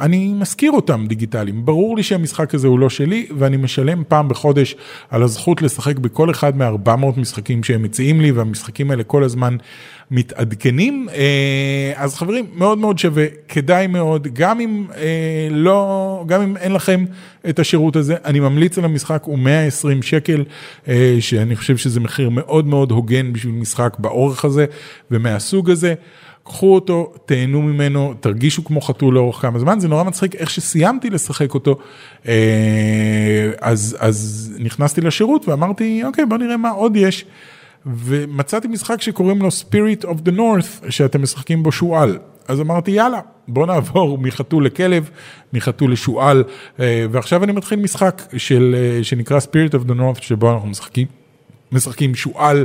אני 0.00 0.32
משכיר 0.34 0.72
אותם 0.72 1.06
דיגיטליים. 1.08 1.64
ברור 1.64 1.96
לי 1.96 2.02
שהמשחק 2.02 2.54
הזה 2.54 2.68
הוא 2.68 2.78
לא 2.78 2.90
שלי, 2.90 3.26
ואני 3.38 3.56
משלם 3.56 4.02
פעם 4.08 4.28
בחודש 4.28 4.76
על 5.10 5.22
הזכות 5.22 5.62
לשחק 5.62 5.98
בכל 5.98 6.30
אחד 6.30 6.56
מ-400 6.56 7.20
משחקים 7.20 7.64
שהם 7.64 7.82
מציעים 7.82 8.20
לי, 8.20 8.32
והמשחקים 8.32 8.90
האלה 8.90 9.04
כל 9.04 9.24
הזמן 9.24 9.56
מתעדכנים. 10.10 11.08
אה, 11.14 11.92
אז 11.96 12.14
חברים, 12.14 12.46
מאוד 12.54 12.78
מאוד 12.78 12.98
שווה, 12.98 13.26
כדאי 13.48 13.86
מאוד, 13.86 14.28
גם 14.32 14.60
אם 14.60 14.84
אה, 14.96 15.48
לא, 15.50 16.24
גם 16.26 16.42
אם 16.42 16.56
אין 16.56 16.72
לכם 16.72 17.04
את 17.48 17.58
השירות 17.58 17.96
הזה, 17.96 18.16
אני 18.24 18.40
ממליץ 18.40 18.78
על 18.78 18.84
המשחק, 18.84 19.22
הוא 19.24 19.38
120 19.38 20.02
שקל, 20.02 20.44
אה, 20.88 21.16
שאני 21.20 21.56
חושב 21.56 21.76
שזה 21.76 22.00
מחיר 22.00 22.30
מאוד 22.30 22.66
מאוד 22.66 22.90
הוגן 22.90 23.32
בשביל 23.32 23.54
משחק 23.54 23.96
באורך 23.98 24.44
הזה 24.44 24.66
ומהסוג 25.10 25.70
הזה. 25.70 25.94
קחו 26.44 26.74
אותו, 26.74 27.12
תהנו 27.26 27.62
ממנו, 27.62 28.14
תרגישו 28.20 28.64
כמו 28.64 28.80
חתול 28.80 29.14
לאורך 29.14 29.36
כמה 29.36 29.58
זמן, 29.58 29.80
זה 29.80 29.88
נורא 29.88 30.02
מצחיק 30.02 30.34
איך 30.34 30.50
שסיימתי 30.50 31.10
לשחק 31.10 31.54
אותו, 31.54 31.78
אז, 33.60 33.96
אז 34.00 34.52
נכנסתי 34.58 35.00
לשירות 35.00 35.48
ואמרתי, 35.48 36.02
אוקיי, 36.04 36.26
בוא 36.26 36.38
נראה 36.38 36.56
מה 36.56 36.70
עוד 36.70 36.96
יש. 36.96 37.24
ומצאתי 37.86 38.68
משחק 38.68 39.02
שקוראים 39.02 39.42
לו 39.42 39.48
Spirit 39.48 40.04
of 40.04 40.28
the 40.28 40.32
North, 40.36 40.90
שאתם 40.90 41.22
משחקים 41.22 41.62
בו 41.62 41.72
שועל. 41.72 42.18
אז 42.48 42.60
אמרתי, 42.60 42.90
יאללה, 42.90 43.20
בוא 43.48 43.66
נעבור 43.66 44.18
מחתול 44.18 44.66
לכלב, 44.66 45.10
מחתול 45.52 45.92
לשועל, 45.92 46.44
אה, 46.80 47.06
ועכשיו 47.10 47.44
אני 47.44 47.52
מתחיל 47.52 47.78
משחק 47.78 48.22
של, 48.36 48.74
אה, 48.78 49.04
שנקרא 49.04 49.38
Spirit 49.38 49.72
of 49.72 49.88
the 49.88 49.94
North, 49.94 50.22
שבו 50.22 50.52
אנחנו 50.52 50.68
משחקים, 50.68 51.06
משחקים 51.72 52.14
שועל. 52.14 52.64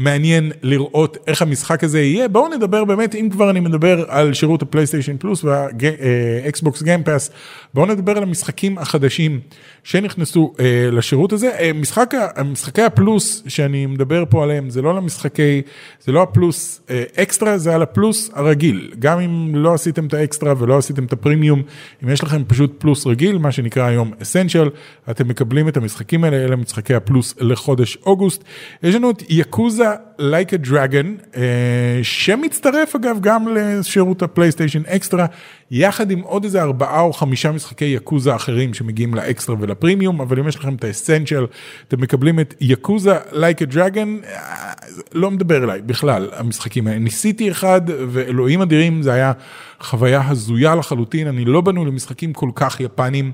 מעניין 0.00 0.52
לראות 0.62 1.16
איך 1.26 1.42
המשחק 1.42 1.84
הזה 1.84 2.00
יהיה. 2.00 2.28
בואו 2.28 2.48
נדבר 2.48 2.84
באמת, 2.84 3.14
אם 3.14 3.28
כבר 3.32 3.50
אני 3.50 3.60
מדבר 3.60 4.04
על 4.08 4.34
שירות 4.34 4.62
הפלייסטיישן 4.62 5.16
פלוס 5.16 5.44
והאקסבוקס 5.44 6.82
Game 6.82 7.03
Pass, 7.03 7.30
בואו 7.74 7.86
נדבר 7.86 8.16
על 8.16 8.22
המשחקים 8.22 8.78
החדשים 8.78 9.40
שנכנסו 9.84 10.54
אה, 10.60 10.88
לשירות 10.92 11.32
הזה. 11.32 11.50
אה, 11.58 11.72
משחק, 11.72 12.14
משחקי 12.44 12.82
הפלוס 12.82 13.42
שאני 13.48 13.86
מדבר 13.86 14.24
פה 14.28 14.44
עליהם, 14.44 14.70
זה 14.70 14.82
לא 14.82 14.94
למשחקי, 14.94 15.62
זה 16.00 16.12
לא 16.12 16.22
הפלוס 16.22 16.80
אה, 16.90 17.02
אקסטרה, 17.16 17.58
זה 17.58 17.74
על 17.74 17.82
הפלוס 17.82 18.30
הרגיל. 18.34 18.92
גם 18.98 19.20
אם 19.20 19.54
לא 19.54 19.74
עשיתם 19.74 20.06
את 20.06 20.14
האקסטרה 20.14 20.54
ולא 20.58 20.78
עשיתם 20.78 21.04
את 21.04 21.12
הפרימיום, 21.12 21.62
אם 22.04 22.08
יש 22.08 22.24
לכם 22.24 22.42
פשוט 22.46 22.74
פלוס 22.78 23.06
רגיל, 23.06 23.38
מה 23.38 23.52
שנקרא 23.52 23.86
היום 23.86 24.12
Essential, 24.22 24.68
אתם 25.10 25.28
מקבלים 25.28 25.68
את 25.68 25.76
המשחקים 25.76 26.24
האלה, 26.24 26.36
אלה 26.36 26.56
משחקי 26.56 26.94
הפלוס 26.94 27.34
לחודש 27.40 27.98
אוגוסט. 28.06 28.44
יש 28.82 28.94
לנו 28.94 29.10
את 29.10 29.22
יקוזה 29.28 29.89
Like 30.18 30.52
a 30.52 30.68
Dragon, 30.68 31.36
אה, 31.36 32.00
שמצטרף 32.02 32.96
אגב 32.96 33.16
גם 33.20 33.48
לשירות 33.48 34.22
הפלייסטיישן 34.22 34.82
אקסטרה, 34.86 35.26
יחד 35.70 36.10
עם 36.10 36.20
עוד 36.20 36.44
איזה 36.44 36.62
ארבעה 36.62 37.00
או 37.00 37.12
חמישה 37.12 37.52
משחקי 37.52 37.84
יקוזה 37.84 38.34
אחרים 38.34 38.74
שמגיעים 38.74 39.14
לאקסטרה 39.14 39.56
ולפרימיום, 39.58 40.20
אבל 40.20 40.38
אם 40.38 40.48
יש 40.48 40.56
לכם 40.56 40.74
את 40.74 40.84
ה 40.84 40.90
Essential, 40.90 41.46
אתם 41.88 42.00
מקבלים 42.00 42.40
את 42.40 42.54
יקוזה 42.60 43.18
Like 43.32 43.70
a 43.70 43.74
Dragon, 43.74 44.26
אה, 44.26 44.72
לא 45.12 45.30
מדבר 45.30 45.64
אליי 45.64 45.82
בכלל, 45.82 46.28
המשחקים 46.36 46.86
האלה. 46.86 46.98
ניסיתי 46.98 47.50
אחד, 47.50 47.80
ואלוהים 47.86 48.62
אדירים, 48.62 49.02
זה 49.02 49.12
היה 49.12 49.32
חוויה 49.80 50.22
הזויה 50.28 50.74
לחלוטין, 50.74 51.26
אני 51.26 51.44
לא 51.44 51.60
בנוי 51.60 51.84
למשחקים 51.84 52.32
כל 52.32 52.50
כך 52.54 52.80
יפנים. 52.80 53.32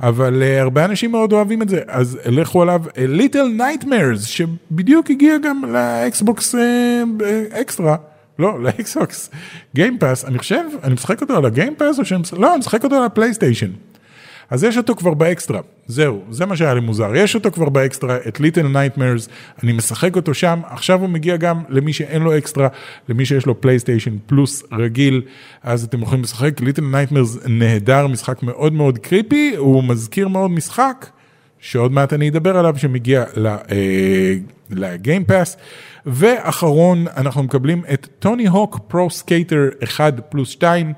אבל 0.00 0.42
אה, 0.42 0.60
הרבה 0.62 0.84
אנשים 0.84 1.10
מאוד 1.10 1.32
אוהבים 1.32 1.62
את 1.62 1.68
זה, 1.68 1.80
אז 1.88 2.18
לכו 2.26 2.62
עליו 2.62 2.82
Little 2.96 3.48
Nightmares, 3.48 4.24
שבדיוק 4.24 5.10
הגיע 5.10 5.38
גם 5.38 5.64
לאקסבוקס 5.72 6.54
אקסטרה. 7.50 7.96
לא, 8.38 8.62
לאקסבוקס 8.62 9.30
Game 9.74 9.96
Pass, 9.96 10.24
אני 10.24 10.38
חושב, 10.38 10.64
אני 10.82 10.94
משחק 10.94 11.20
אותו 11.20 11.36
על 11.36 11.44
ה 11.44 11.50
Game 11.50 11.74
Pass 11.74 11.98
או 11.98 12.04
שאני 12.04 12.20
משחק, 12.20 12.38
לא, 12.38 12.50
אני 12.50 12.58
משחק 12.58 12.84
אותו 12.84 12.96
על 12.96 13.04
הפלייסטיישן. 13.04 13.70
אז 14.50 14.64
יש 14.64 14.76
אותו 14.76 14.94
כבר 14.94 15.14
באקסטרה, 15.14 15.60
זהו, 15.86 16.22
זה 16.30 16.46
מה 16.46 16.56
שהיה 16.56 16.74
לי 16.74 16.80
מוזר, 16.80 17.14
יש 17.14 17.34
אותו 17.34 17.50
כבר 17.50 17.68
באקסטרה, 17.68 18.16
את 18.28 18.40
Little 18.40 18.68
Nightmares, 18.68 19.28
אני 19.62 19.72
משחק 19.72 20.16
אותו 20.16 20.34
שם, 20.34 20.60
עכשיו 20.68 21.00
הוא 21.00 21.08
מגיע 21.08 21.36
גם 21.36 21.62
למי 21.68 21.92
שאין 21.92 22.22
לו 22.22 22.38
אקסטרה, 22.38 22.68
למי 23.08 23.26
שיש 23.26 23.46
לו 23.46 23.60
פלייסטיישן 23.60 24.16
פלוס 24.26 24.62
רגיל, 24.72 25.22
אז 25.62 25.84
אתם 25.84 26.02
יכולים 26.02 26.22
לשחק, 26.22 26.60
Little 26.60 26.82
Nightmares 26.82 27.38
נהדר, 27.46 28.06
משחק 28.06 28.42
מאוד 28.42 28.72
מאוד 28.72 28.98
creepy, 28.98 29.54
הוא 29.56 29.84
מזכיר 29.84 30.28
מאוד 30.28 30.50
משחק, 30.50 31.06
שעוד 31.58 31.92
מעט 31.92 32.12
אני 32.12 32.28
אדבר 32.28 32.56
עליו, 32.56 32.74
שמגיע 32.78 33.24
ל 34.70 34.79
Game 34.79 35.13
Pass. 35.13 35.56
ואחרון, 36.06 37.04
אנחנו 37.16 37.42
מקבלים 37.42 37.82
את 37.92 38.08
Tony 38.18 38.46
Hawk 38.46 38.78
Pro 38.88 39.10
Skater 39.10 39.68
1 39.84 40.14
פלוס 40.28 40.48
2, 40.48 40.92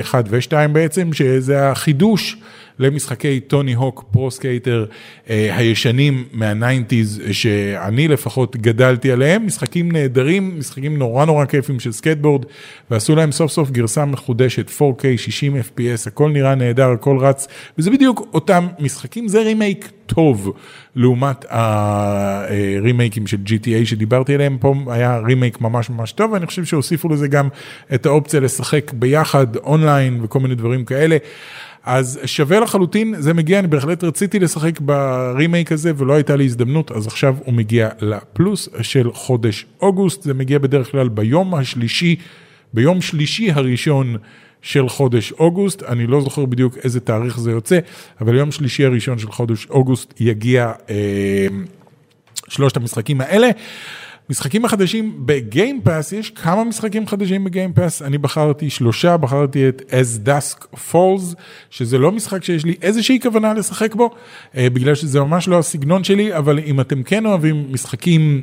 1 0.00 0.24
ו-2 0.28 0.68
בעצם, 0.72 1.12
שזה 1.12 1.70
החידוש. 1.70 2.36
למשחקי 2.82 3.40
Tony 3.40 3.74
Hawk 3.74 4.04
Pro 4.10 4.30
Skater 4.30 4.84
אה, 5.30 5.56
הישנים 5.56 6.24
מה 6.32 6.50
nineties 6.50 7.22
שאני 7.32 8.08
לפחות 8.08 8.56
גדלתי 8.56 9.12
עליהם, 9.12 9.46
משחקים 9.46 9.92
נהדרים, 9.92 10.58
משחקים 10.58 10.98
נורא 10.98 11.24
נורא 11.24 11.44
כיפים 11.44 11.80
של 11.80 11.92
סקייטבורד 11.92 12.44
ועשו 12.90 13.16
להם 13.16 13.32
סוף 13.32 13.52
סוף 13.52 13.70
גרסה 13.70 14.04
מחודשת 14.04 14.68
4K 14.68 15.02
60 15.16 15.56
FPS 15.56 16.06
הכל 16.06 16.30
נראה 16.30 16.54
נהדר 16.54 16.90
הכל 16.90 17.18
רץ 17.18 17.48
וזה 17.78 17.90
בדיוק 17.90 18.28
אותם 18.34 18.66
משחקים. 18.78 19.28
זה 19.28 19.42
רימייק 19.42 19.90
טוב 20.06 20.52
לעומת 20.96 21.44
הרימייקים 21.48 23.26
של 23.26 23.36
GTA 23.46 23.84
שדיברתי 23.84 24.34
עליהם. 24.34 24.58
פה 24.60 24.74
היה 24.86 25.18
רימייק 25.18 25.60
ממש 25.60 25.90
ממש 25.90 26.12
טוב 26.12 26.32
ואני 26.32 26.46
חושב 26.46 26.64
שהוסיפו 26.64 27.08
לזה 27.08 27.28
גם 27.28 27.48
את 27.94 28.06
האופציה 28.06 28.40
לשחק 28.40 28.92
ביחד 28.92 29.56
אונליין 29.56 30.20
וכל 30.22 30.40
מיני 30.40 30.54
דברים 30.54 30.84
כאלה. 30.84 31.16
אז 31.84 32.20
שווה 32.24 32.60
לחלוטין, 32.60 33.14
זה 33.18 33.34
מגיע, 33.34 33.58
אני 33.58 33.68
בהחלט 33.68 34.04
רציתי 34.04 34.38
לשחק 34.38 34.80
ברימייק 34.80 35.72
הזה 35.72 35.92
ולא 35.96 36.12
הייתה 36.12 36.36
לי 36.36 36.44
הזדמנות, 36.44 36.92
אז 36.92 37.06
עכשיו 37.06 37.36
הוא 37.44 37.54
מגיע 37.54 37.88
לפלוס 38.00 38.68
של 38.82 39.12
חודש 39.12 39.66
אוגוסט, 39.80 40.22
זה 40.22 40.34
מגיע 40.34 40.58
בדרך 40.58 40.90
כלל 40.90 41.08
ביום 41.08 41.54
השלישי, 41.54 42.16
ביום 42.74 43.00
שלישי 43.00 43.50
הראשון 43.50 44.16
של 44.62 44.88
חודש 44.88 45.32
אוגוסט, 45.32 45.82
אני 45.82 46.06
לא 46.06 46.20
זוכר 46.20 46.44
בדיוק 46.44 46.78
איזה 46.84 47.00
תאריך 47.00 47.40
זה 47.40 47.50
יוצא, 47.50 47.78
אבל 48.20 48.34
יום 48.34 48.52
שלישי 48.52 48.84
הראשון 48.84 49.18
של 49.18 49.30
חודש 49.30 49.66
אוגוסט 49.70 50.14
יגיע 50.20 50.72
אה, 50.90 51.46
שלושת 52.48 52.76
המשחקים 52.76 53.20
האלה. 53.20 53.48
משחקים 54.30 54.64
החדשים 54.64 55.26
בגיימפאס, 55.26 56.12
יש 56.12 56.30
כמה 56.30 56.64
משחקים 56.64 57.06
חדשים 57.06 57.44
בגיימפאס, 57.44 58.02
אני 58.02 58.18
בחרתי 58.18 58.70
שלושה, 58.70 59.16
בחרתי 59.16 59.68
את 59.68 59.82
As 59.90 60.28
Dusk 60.28 60.66
Falls, 60.74 61.34
שזה 61.70 61.98
לא 61.98 62.12
משחק 62.12 62.44
שיש 62.44 62.64
לי 62.64 62.74
איזושהי 62.82 63.20
כוונה 63.20 63.54
לשחק 63.54 63.94
בו, 63.94 64.10
אה, 64.56 64.70
בגלל 64.70 64.94
שזה 64.94 65.20
ממש 65.20 65.48
לא 65.48 65.58
הסגנון 65.58 66.04
שלי, 66.04 66.36
אבל 66.36 66.58
אם 66.58 66.80
אתם 66.80 67.02
כן 67.02 67.26
אוהבים 67.26 67.66
משחקים... 67.70 68.42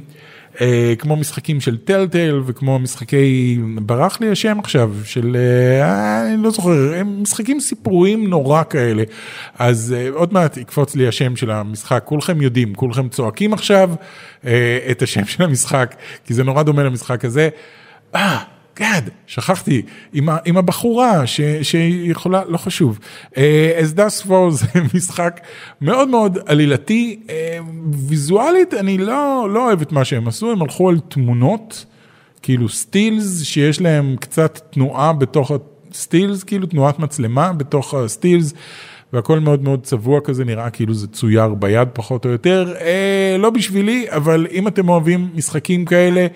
אה, 0.62 0.94
כמו 1.00 1.16
משחקים 1.16 1.62
של 1.62 1.78
טלטל 1.78 2.42
וכמו 2.46 2.80
משחקי, 2.80 3.60
ברח 3.82 4.22
לי 4.22 4.30
השם 4.30 4.60
עכשיו, 4.60 4.94
של, 5.04 5.38
אה, 5.40 6.34
אני 6.34 6.44
לא 6.44 6.50
זוכר, 6.50 6.94
הם 6.96 7.22
משחקים 7.22 7.60
סיפוריים 7.60 8.28
נורא 8.28 8.64
כאלה. 8.70 9.04
אז 9.60 9.96
אה, 9.98 10.10
עוד 10.14 10.34
מעט 10.34 10.58
יקפוץ 10.58 10.96
לי 10.96 11.08
השם 11.08 11.36
של 11.36 11.52
המשחק, 11.52 12.04
כולכם 12.06 12.42
יודעים, 12.42 12.76
כולכם 12.76 13.10
צועקים 13.10 13.54
עכשיו 13.54 13.92
אה, 14.46 14.80
את 14.92 15.02
השם 15.02 15.26
של 15.26 15.44
המשחק, 15.44 15.96
כי 16.26 16.34
זה 16.34 16.44
נורא 16.44 16.64
דומה 16.64 16.84
למשחק 16.84 17.26
הזה. 17.26 17.50
אה, 18.82 19.00
גאד, 19.00 19.10
שכחתי, 19.28 19.82
עם, 20.14 20.30
ה, 20.30 20.38
עם 20.46 20.58
הבחורה 20.58 21.28
ש, 21.28 21.42
שיכולה, 21.62 22.42
לא 22.48 22.58
חשוב. 22.58 23.00
אז 23.78 23.94
דאס 23.94 24.22
פור 24.22 24.52
זה 24.52 24.66
משחק 24.94 25.40
מאוד 25.82 26.08
מאוד 26.08 26.38
עלילתי, 26.46 27.20
uh, 27.28 27.32
ויזואלית 28.08 28.74
אני 28.74 28.98
לא, 28.98 29.48
לא 29.54 29.66
אוהב 29.66 29.82
את 29.82 29.92
מה 29.92 30.06
שהם 30.06 30.28
עשו, 30.28 30.52
הם 30.52 30.62
הלכו 30.62 30.90
על 30.90 31.00
תמונות, 31.00 31.86
כאילו 32.42 32.70
סטילס, 32.70 33.44
שיש 33.44 33.82
להם 33.82 34.16
קצת 34.20 34.60
תנועה 34.70 35.14
בתוך 35.14 35.52
הסטילס, 35.92 36.44
כאילו 36.44 36.68
תנועת 36.68 37.00
מצלמה 37.00 37.54
בתוך 37.54 37.94
הסטילס. 37.94 38.54
והכל 39.14 39.40
מאוד 39.40 39.64
מאוד 39.64 39.84
צבוע 39.84 40.22
כזה, 40.22 40.46
נראה 40.46 40.70
כאילו 40.70 40.94
זה 40.94 41.08
צויר 41.08 41.54
ביד 41.54 41.88
פחות 41.94 42.26
או 42.26 42.30
יותר. 42.30 42.74
אה, 42.82 43.36
לא 43.40 43.50
בשבילי, 43.50 44.06
אבל 44.10 44.48
אם 44.52 44.68
אתם 44.68 44.90
אוהבים 44.90 45.30
משחקים 45.36 45.86
כאלה, 45.86 46.28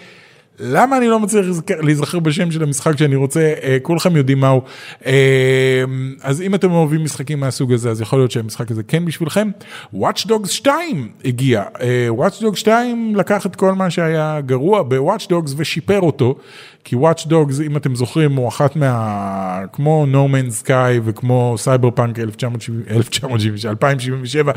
למה 0.60 0.98
אני 0.98 1.08
לא 1.08 1.20
מצליח 1.20 1.46
להיזכר 1.82 2.20
בשם 2.20 2.52
של 2.52 2.64
המשחק 2.64 2.98
שאני 2.98 3.16
רוצה, 3.16 3.54
אה, 3.64 3.78
כולכם 3.82 4.16
יודעים 4.16 4.40
מהו. 4.40 4.62
אה, 5.06 5.84
אז 6.22 6.42
אם 6.42 6.56
אתם 6.56 6.72
אוהבים 6.72 7.04
משחקים 7.04 7.40
מהסוג 7.40 7.74
הזה, 7.74 7.92
אז 7.92 8.02
יכול 8.02 8.20
להיות 8.20 8.32
שהמשחק 8.32 8.72
הזה 8.72 8.84
כן 8.84 9.06
בשבילכם. 9.06 9.50
Watch 9.96 10.28
Dogs 10.28 10.48
2 10.48 11.10
הגיע. 11.26 11.64
אה, 11.82 12.08
Watch 12.18 12.42
Dogs 12.42 12.56
2 12.56 13.16
לקח 13.16 13.46
את 13.46 13.56
כל 13.56 13.74
מה 13.74 13.90
שהיה 13.90 14.42
גרוע 14.42 14.84
ב-Watch 14.84 15.30
Dogs 15.30 15.54
ושיפר 15.58 16.00
אותו. 16.00 16.36
כי 16.84 16.96
Watch 16.96 17.28
Dogs, 17.28 17.64
אם 17.66 17.78
אתם 17.78 17.96
זוכרים, 17.96 18.36
הוא 18.36 18.48
אחת 18.48 18.76
מה... 18.76 19.60
כמו 19.74 20.06
No 20.12 20.34
Man's 20.34 20.66
Sky 20.66 21.00
וכמו 21.04 21.56
סייבר 21.58 21.92
פאנק 21.92 22.20
2077, 22.20 24.52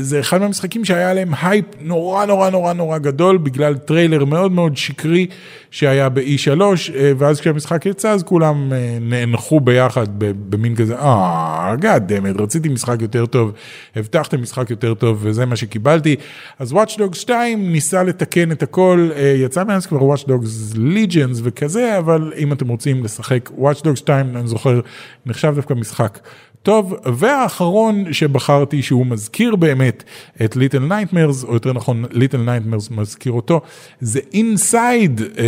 זה 0.00 0.20
אחד 0.20 0.40
מהמשחקים 0.40 0.84
שהיה 0.84 1.10
עליהם 1.10 1.32
הייפ 1.42 1.64
נורא 1.80 2.24
נורא 2.24 2.50
נורא 2.50 2.72
נורא 2.72 2.98
גדול, 2.98 3.38
בגלל 3.38 3.76
טריילר 3.76 4.24
מאוד 4.24 4.52
מאוד 4.52 4.76
שקרי 4.90 5.26
שהיה 5.70 6.08
ב-E3, 6.08 6.60
אה, 6.94 7.12
ואז 7.18 7.40
כשהמשחק 7.40 7.86
יצא, 7.86 8.10
אז 8.10 8.22
כולם 8.22 8.72
אה, 8.72 8.98
נאנחו 9.00 9.60
ביחד 9.60 10.06
במין 10.50 10.76
כזה, 10.76 10.98
אה, 10.98 11.74
god 11.80 12.12
damn 12.12 12.28
it, 12.28 12.40
רציתי 12.40 12.68
משחק 12.68 13.02
יותר 13.02 13.26
טוב, 13.26 13.52
הבטחתם 13.96 14.42
משחק 14.42 14.70
יותר 14.70 14.94
טוב, 14.94 15.18
וזה 15.20 15.46
מה 15.46 15.56
שקיבלתי. 15.56 16.16
אז 16.58 16.72
Watch 16.72 16.98
Dogs 16.98 17.14
2 17.14 17.72
ניסה 17.72 18.02
לתקן 18.02 18.52
את 18.52 18.62
הכל, 18.62 19.08
אה, 19.16 19.34
יצא 19.36 19.64
מאז 19.64 19.86
כבר 19.86 20.14
Watch 20.14 20.24
Dogs 20.24 20.76
Legion. 20.76 21.10
Legends 21.20 21.40
וכזה, 21.42 21.98
אבל 21.98 22.32
אם 22.36 22.52
אתם 22.52 22.68
רוצים 22.68 23.04
לשחק 23.04 23.50
Watch 23.58 23.80
Dogs 23.82 23.96
2, 23.96 24.36
אני 24.36 24.48
זוכר, 24.48 24.80
נחשב 25.26 25.52
דווקא 25.54 25.74
משחק 25.74 26.18
טוב, 26.62 26.94
והאחרון 27.14 28.12
שבחרתי 28.12 28.82
שהוא 28.82 29.06
מזכיר 29.06 29.56
באמת 29.56 30.04
את 30.44 30.56
Little 30.56 30.78
Nightmares, 30.78 31.44
או 31.44 31.54
יותר 31.54 31.72
נכון 31.72 32.04
Little 32.10 32.38
Nightmares 32.38 32.90
מזכיר 32.90 33.32
אותו, 33.32 33.60
זה 34.00 34.20
Inside, 34.32 35.20
אה, 35.38 35.44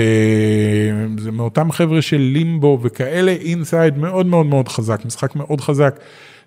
זה 1.18 1.30
מאותם 1.30 1.72
חבר'ה 1.72 2.02
של 2.02 2.16
לימבו 2.18 2.78
וכאלה, 2.82 3.30
Inside 3.30 3.98
מאוד 3.98 4.26
מאוד 4.26 4.46
מאוד 4.46 4.68
חזק, 4.68 5.04
משחק 5.04 5.36
מאוד 5.36 5.60
חזק. 5.60 6.00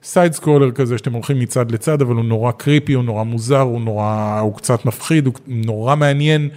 side 0.03 0.33
scroller 0.33 0.71
כזה 0.71 0.97
שאתם 0.97 1.13
הולכים 1.13 1.39
מצד 1.39 1.71
לצד, 1.71 2.01
אבל 2.01 2.15
הוא 2.15 2.25
נורא 2.25 2.51
creepy, 2.51 2.93
הוא 2.93 3.03
נורא 3.03 3.23
מוזר, 3.23 3.61
הוא 3.61 3.81
נורא, 3.81 4.39
הוא 4.41 4.55
קצת 4.55 4.85
מפחיד, 4.85 5.25
הוא 5.25 5.33
נורא 5.47 5.95
מעניין, 5.95 6.49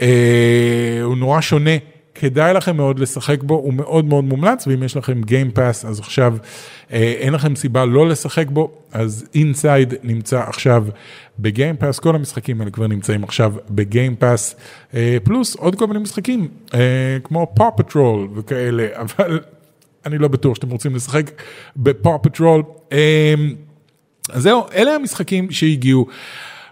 אה, 0.00 1.00
הוא 1.02 1.16
נורא 1.16 1.40
שונה. 1.40 1.76
כדאי 2.20 2.54
לכם 2.54 2.76
מאוד 2.76 2.98
לשחק 2.98 3.42
בו, 3.42 3.54
הוא 3.54 3.74
מאוד 3.74 4.04
מאוד 4.04 4.24
מומלץ, 4.24 4.66
ואם 4.66 4.82
יש 4.82 4.96
לכם 4.96 5.22
Game 5.22 5.50
Pass, 5.50 5.84
אז 5.84 6.00
עכשיו 6.00 6.36
אה, 6.92 7.14
אין 7.18 7.32
לכם 7.32 7.56
סיבה 7.56 7.84
לא 7.84 8.08
לשחק 8.08 8.48
בו, 8.50 8.70
אז 8.92 9.24
Inside 9.34 9.94
נמצא 10.02 10.40
עכשיו 10.40 10.84
ב 11.38 11.44
Game 11.44 11.68
Pass, 11.68 11.98
כל 11.98 12.14
המשחקים 12.14 12.60
האלה 12.60 12.70
כבר 12.70 12.86
נמצאים 12.86 13.24
עכשיו 13.24 13.52
ב 13.70 13.79
Game 13.79 14.13
Pass, 14.13 14.56
אה, 14.94 15.16
פלוס 15.24 15.56
עוד 15.56 15.74
כל 15.74 15.86
מיני 15.86 15.98
משחקים, 15.98 16.48
אה, 16.74 16.80
כמו 17.24 17.52
Paw 17.54 17.76
Patrol 17.76 18.28
וכאלה, 18.36 18.86
אבל 19.02 19.40
אני 20.06 20.18
לא 20.18 20.28
בטוח 20.28 20.54
שאתם 20.54 20.70
רוצים 20.70 20.94
לשחק 20.94 21.30
בפאו 21.76 22.22
פטרול. 22.22 22.62
אז 24.32 24.42
זהו, 24.42 24.64
אלה 24.74 24.94
המשחקים 24.94 25.50
שהגיעו. 25.50 26.06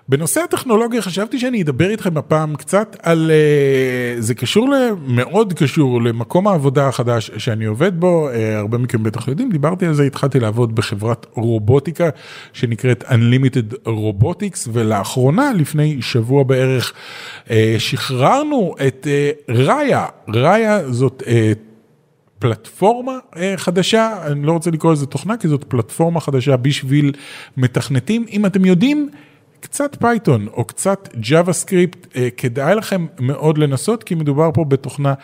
בנושא 0.09 0.41
הטכנולוגיה 0.41 1.03
חשבתי 1.03 1.39
שאני 1.39 1.63
אדבר 1.63 1.91
איתכם 1.91 2.17
הפעם 2.17 2.57
קצת 2.57 2.97
על, 3.03 3.31
אה, 3.31 4.21
זה 4.21 4.35
קשור, 4.35 4.69
מאוד 5.07 5.53
קשור 5.53 6.03
למקום 6.03 6.49
העבודה 6.49 6.89
החדש 6.89 7.31
שאני 7.37 7.65
עובד 7.65 8.01
בו, 8.01 8.29
אה, 8.29 8.59
הרבה 8.59 8.79
מכם 8.79 9.03
בטח 9.03 9.29
יודעים, 9.29 9.51
דיברתי 9.51 9.87
על 9.87 9.95
זה, 9.95 10.03
התחלתי 10.03 10.41
לעבוד 10.41 10.75
בחברת 10.75 11.27
רובוטיקה 11.35 12.09
שנקראת 12.53 13.05
Unlimited 13.05 13.89
Robotics, 13.89 14.69
ולאחרונה, 14.73 15.53
לפני 15.53 16.03
שבוע 16.03 16.43
בערך, 16.43 16.93
אה, 17.51 17.75
שחררנו 17.79 18.75
את 18.87 19.07
ראיה, 19.49 20.07
ראיה 20.29 20.93
זאת... 20.93 21.23
פלטפורמה 22.39 23.13
חדשה, 23.57 24.27
אני 24.27 24.47
לא 24.47 24.53
רוצה 24.53 24.71
לקרוא 24.71 24.93
לזה 24.93 25.07
תוכנה, 25.07 25.37
כי 25.37 25.49
זאת 25.49 25.65
פלטפורמה 25.65 26.21
חדשה 26.21 26.57
בשביל 26.57 27.13
מתכנתים. 27.57 28.25
אם 28.31 28.47
אתם 28.47 28.65
יודעים, 28.65 29.09
קצת 29.65 29.97
Python 30.01 30.49
או 30.53 30.65
קצת 30.65 31.09
JavaScript, 31.17 32.17
אה, 32.17 32.29
כדאי 32.37 32.75
לכם 32.75 33.07
מאוד 33.21 33.59
לנסות, 33.59 34.03
כי 34.03 34.15
מדובר 34.15 34.51
פה 34.55 34.65
בתוכנה 34.65 35.15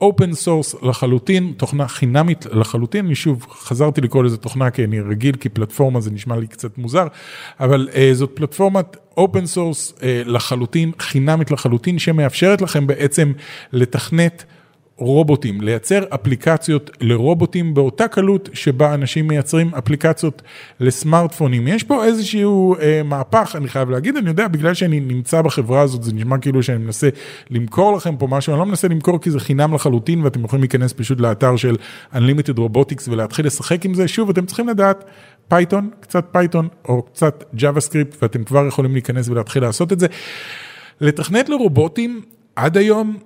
open 0.00 0.32
source 0.32 0.74
לחלוטין, 0.82 1.52
תוכנה 1.56 1.88
חינמית 1.88 2.46
לחלוטין, 2.52 3.06
אני 3.06 3.14
שוב 3.14 3.46
חזרתי 3.50 4.00
לקרוא 4.00 4.24
לזה 4.24 4.36
תוכנה 4.36 4.70
כי 4.70 4.84
אני 4.84 5.00
רגיל, 5.00 5.36
כי 5.36 5.48
פלטפורמה 5.48 6.00
זה 6.00 6.10
נשמע 6.10 6.36
לי 6.36 6.46
קצת 6.46 6.78
מוזר, 6.78 7.06
אבל 7.60 7.88
אה, 7.94 8.10
זאת 8.12 8.30
פלטפורמת 8.34 8.96
open 9.16 9.46
source 9.46 9.94
אה, 10.02 10.22
לחלוטין, 10.26 10.92
חינמית 10.98 11.50
לחלוטין, 11.50 11.98
שמאפשרת 11.98 12.62
לכם 12.62 12.86
בעצם 12.86 13.32
לתכנת. 13.72 14.44
רובוטים, 15.00 15.60
לייצר 15.60 16.04
אפליקציות 16.14 16.90
לרובוטים 17.00 17.74
באותה 17.74 18.08
קלות 18.08 18.48
שבה 18.52 18.94
אנשים 18.94 19.28
מייצרים 19.28 19.74
אפליקציות 19.74 20.42
לסמארטפונים. 20.80 21.68
יש 21.68 21.84
פה 21.84 22.04
איזשהו 22.04 22.76
אה, 22.80 23.02
מהפך, 23.04 23.52
אני 23.56 23.68
חייב 23.68 23.90
להגיד, 23.90 24.16
אני 24.16 24.28
יודע, 24.28 24.48
בגלל 24.48 24.74
שאני 24.74 25.00
נמצא 25.00 25.42
בחברה 25.42 25.80
הזאת, 25.80 26.02
זה 26.02 26.12
נשמע 26.12 26.38
כאילו 26.38 26.62
שאני 26.62 26.78
מנסה 26.78 27.08
למכור 27.50 27.96
לכם 27.96 28.16
פה 28.16 28.26
משהו, 28.26 28.52
אני 28.52 28.60
לא 28.60 28.66
מנסה 28.66 28.88
למכור 28.88 29.20
כי 29.20 29.30
זה 29.30 29.40
חינם 29.40 29.74
לחלוטין 29.74 30.22
ואתם 30.22 30.44
יכולים 30.44 30.62
להיכנס 30.62 30.92
פשוט 30.92 31.20
לאתר 31.20 31.56
של 31.56 31.76
Unlimited 32.14 32.58
Robotics 32.58 33.08
ולהתחיל 33.08 33.46
לשחק 33.46 33.84
עם 33.84 33.94
זה. 33.94 34.08
שוב, 34.08 34.30
אתם 34.30 34.46
צריכים 34.46 34.68
לדעת 34.68 35.04
Python, 35.48 35.90
קצת 36.00 36.24
Python 36.32 36.68
או 36.88 37.02
קצת 37.02 37.44
JavaScript 37.54 38.22
ואתם 38.22 38.44
כבר 38.44 38.66
יכולים 38.66 38.92
להיכנס 38.92 39.28
ולהתחיל 39.28 39.62
לעשות 39.62 39.92
את 39.92 40.00
זה. 40.00 40.06
לתכנת 41.00 41.48
לרובוטים 41.48 42.20
עד 42.56 42.76
היום 42.76 43.16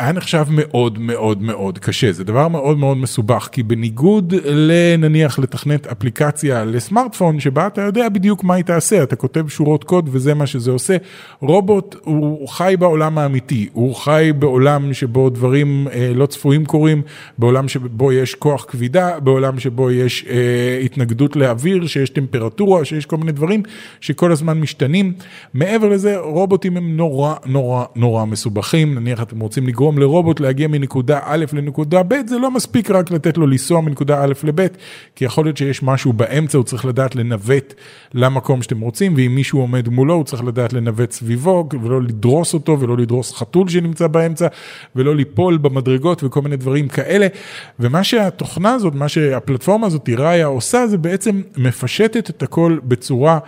היה 0.00 0.12
נחשב 0.12 0.44
מאוד 0.50 0.98
מאוד 0.98 1.42
מאוד 1.42 1.78
קשה, 1.78 2.12
זה 2.12 2.24
דבר 2.24 2.48
מאוד 2.48 2.78
מאוד 2.78 2.96
מסובך, 2.96 3.48
כי 3.52 3.62
בניגוד 3.62 4.34
לנניח 4.44 5.38
לתכנת 5.38 5.86
אפליקציה 5.86 6.64
לסמארטפון, 6.64 7.40
שבה 7.40 7.66
אתה 7.66 7.82
יודע 7.82 8.08
בדיוק 8.08 8.44
מה 8.44 8.54
היא 8.54 8.64
תעשה, 8.64 9.02
אתה 9.02 9.16
כותב 9.16 9.48
שורות 9.48 9.84
קוד 9.84 10.08
וזה 10.12 10.34
מה 10.34 10.46
שזה 10.46 10.70
עושה, 10.70 10.96
רובוט 11.40 11.96
הוא 12.04 12.48
חי 12.48 12.74
בעולם 12.78 13.18
האמיתי, 13.18 13.68
הוא 13.72 13.94
חי 13.94 14.30
בעולם 14.38 14.94
שבו 14.94 15.30
דברים 15.30 15.88
אה, 15.92 16.12
לא 16.14 16.26
צפויים 16.26 16.64
קורים, 16.64 17.02
בעולם 17.38 17.68
שבו 17.68 18.12
יש 18.12 18.34
כוח 18.34 18.64
כבידה, 18.68 19.20
בעולם 19.20 19.58
שבו 19.58 19.90
יש 19.90 20.24
אה, 20.30 20.80
התנגדות 20.84 21.36
לאוויר, 21.36 21.86
שיש 21.86 22.10
טמפרטורה, 22.10 22.84
שיש 22.84 23.06
כל 23.06 23.16
מיני 23.16 23.32
דברים 23.32 23.62
שכל 24.00 24.32
הזמן 24.32 24.60
משתנים. 24.60 25.12
מעבר 25.54 25.88
לזה, 25.88 26.18
רובוטים 26.18 26.76
הם 26.76 26.96
נורא 26.96 27.34
נורא 27.46 27.84
נורא 27.96 28.24
מסובכים, 28.24 28.94
נניח 28.94 29.22
אתם 29.22 29.40
רוצים 29.40 29.66
לגרום 29.66 29.89
לגרום 29.90 29.98
לרובוט 29.98 30.40
להגיע 30.40 30.68
מנקודה 30.68 31.20
א' 31.22 31.44
לנקודה 31.52 32.02
ב', 32.02 32.14
זה 32.26 32.38
לא 32.38 32.50
מספיק 32.50 32.90
רק 32.90 33.10
לתת 33.10 33.38
לו 33.38 33.46
לנסוע 33.46 33.80
מנקודה 33.80 34.24
א' 34.24 34.32
לב', 34.44 34.66
כי 35.16 35.24
יכול 35.24 35.44
להיות 35.44 35.56
שיש 35.56 35.82
משהו 35.82 36.12
באמצע, 36.12 36.58
הוא 36.58 36.64
צריך 36.64 36.84
לדעת 36.84 37.16
לנווט 37.16 37.74
למקום 38.14 38.62
שאתם 38.62 38.80
רוצים, 38.80 39.14
ואם 39.16 39.34
מישהו 39.34 39.60
עומד 39.60 39.88
מולו, 39.88 40.14
הוא 40.14 40.24
צריך 40.24 40.44
לדעת 40.44 40.72
לנווט 40.72 41.12
סביבו, 41.12 41.68
ולא 41.82 42.02
לדרוס 42.02 42.54
אותו, 42.54 42.80
ולא 42.80 42.96
לדרוס 42.96 43.32
חתול 43.34 43.68
שנמצא 43.68 44.06
באמצע, 44.06 44.46
ולא 44.96 45.16
ליפול 45.16 45.56
במדרגות 45.56 46.24
וכל 46.24 46.42
מיני 46.42 46.56
דברים 46.56 46.88
כאלה. 46.88 47.26
ומה 47.80 48.04
שהתוכנה 48.04 48.72
הזאת, 48.74 48.94
מה 48.94 49.08
שהפלטפורמה 49.08 49.86
הזאת, 49.86 50.08
ראיה 50.18 50.46
עושה, 50.46 50.86
זה 50.86 50.98
בעצם 50.98 51.42
מפשטת 51.56 52.30
את 52.30 52.42
הכל 52.42 52.78
בצורה... 52.84 53.38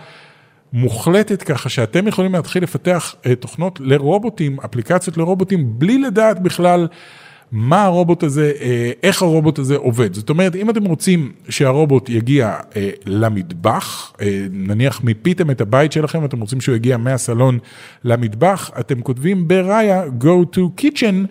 מוחלטת 0.73 1.43
ככה 1.43 1.69
שאתם 1.69 2.07
יכולים 2.07 2.33
להתחיל 2.33 2.63
לפתח 2.63 3.15
uh, 3.23 3.35
תוכנות 3.35 3.79
לרובוטים, 3.79 4.57
אפליקציות 4.65 5.17
לרובוטים, 5.17 5.79
בלי 5.79 5.97
לדעת 5.97 6.39
בכלל 6.39 6.87
מה 7.51 7.83
הרובוט 7.83 8.23
הזה, 8.23 8.51
uh, 8.55 8.63
איך 9.03 9.21
הרובוט 9.21 9.59
הזה 9.59 9.75
עובד. 9.75 10.13
זאת 10.13 10.29
אומרת, 10.29 10.55
אם 10.55 10.69
אתם 10.69 10.85
רוצים 10.85 11.31
שהרובוט 11.49 12.09
יגיע 12.09 12.57
uh, 12.59 12.75
למטבח, 13.05 14.13
נניח 14.51 15.03
מיפיתם 15.03 15.51
את 15.51 15.61
הבית 15.61 15.91
שלכם, 15.91 16.25
אתם 16.25 16.39
רוצים 16.39 16.61
שהוא 16.61 16.75
יגיע 16.75 16.97
מהסלון 16.97 17.59
למטבח, 18.03 18.71
אתם 18.79 19.01
כותבים 19.01 19.47
בראיה 19.47 20.03
go 20.19 20.55
to 20.55 20.81
kitchen. 20.81 21.27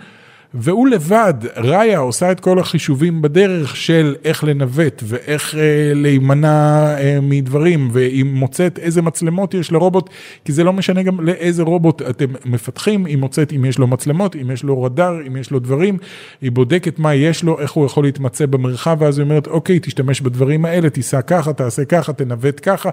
והוא 0.54 0.88
לבד, 0.88 1.34
ראיה 1.56 1.98
עושה 1.98 2.32
את 2.32 2.40
כל 2.40 2.58
החישובים 2.58 3.22
בדרך 3.22 3.76
של 3.76 4.14
איך 4.24 4.44
לנווט 4.44 5.02
ואיך 5.06 5.54
אה, 5.54 5.92
להימנע 5.94 6.94
אה, 6.98 7.18
מדברים, 7.22 7.88
והיא 7.92 8.24
מוצאת 8.24 8.78
איזה 8.78 9.02
מצלמות 9.02 9.54
יש 9.54 9.72
לרובוט, 9.72 10.10
כי 10.44 10.52
זה 10.52 10.64
לא 10.64 10.72
משנה 10.72 11.02
גם 11.02 11.20
לאיזה 11.20 11.62
רובוט 11.62 12.02
אתם 12.02 12.26
מפתחים, 12.44 13.04
היא 13.04 13.16
מוצאת 13.16 13.52
אם 13.52 13.64
יש 13.64 13.78
לו 13.78 13.86
מצלמות, 13.86 14.36
אם 14.36 14.50
יש 14.50 14.62
לו 14.62 14.82
רדאר, 14.82 15.26
אם 15.26 15.36
יש 15.36 15.50
לו 15.50 15.58
דברים, 15.58 15.98
היא 16.40 16.52
בודקת 16.52 16.98
מה 16.98 17.14
יש 17.14 17.44
לו, 17.44 17.60
איך 17.60 17.72
הוא 17.72 17.86
יכול 17.86 18.04
להתמצא 18.04 18.46
במרחב, 18.46 18.96
ואז 19.00 19.18
היא 19.18 19.24
אומרת, 19.24 19.46
אוקיי, 19.46 19.78
תשתמש 19.82 20.20
בדברים 20.20 20.64
האלה, 20.64 20.90
תיסע 20.90 21.22
ככה, 21.22 21.52
תעשה 21.52 21.84
ככה, 21.84 22.12
תנווט 22.12 22.60
ככה, 22.62 22.90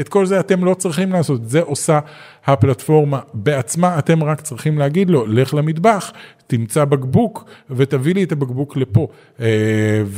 את 0.00 0.08
כל 0.08 0.26
זה 0.26 0.40
אתם 0.40 0.64
לא 0.64 0.74
צריכים 0.74 1.12
לעשות, 1.12 1.48
זה 1.48 1.60
עושה 1.60 1.98
הפלטפורמה 2.46 3.20
בעצמה, 3.34 3.98
אתם 3.98 4.24
רק 4.24 4.40
צריכים 4.40 4.78
להגיד 4.78 5.10
לו, 5.10 5.26
לך 5.26 5.54
למטבח, 5.54 6.12
תמצא 6.46 6.84
בקבוק 6.84 7.44
ותביא 7.70 8.14
לי 8.14 8.22
את 8.22 8.32
הבקבוק 8.32 8.76
לפה. 8.76 9.08
אה, 9.40 9.46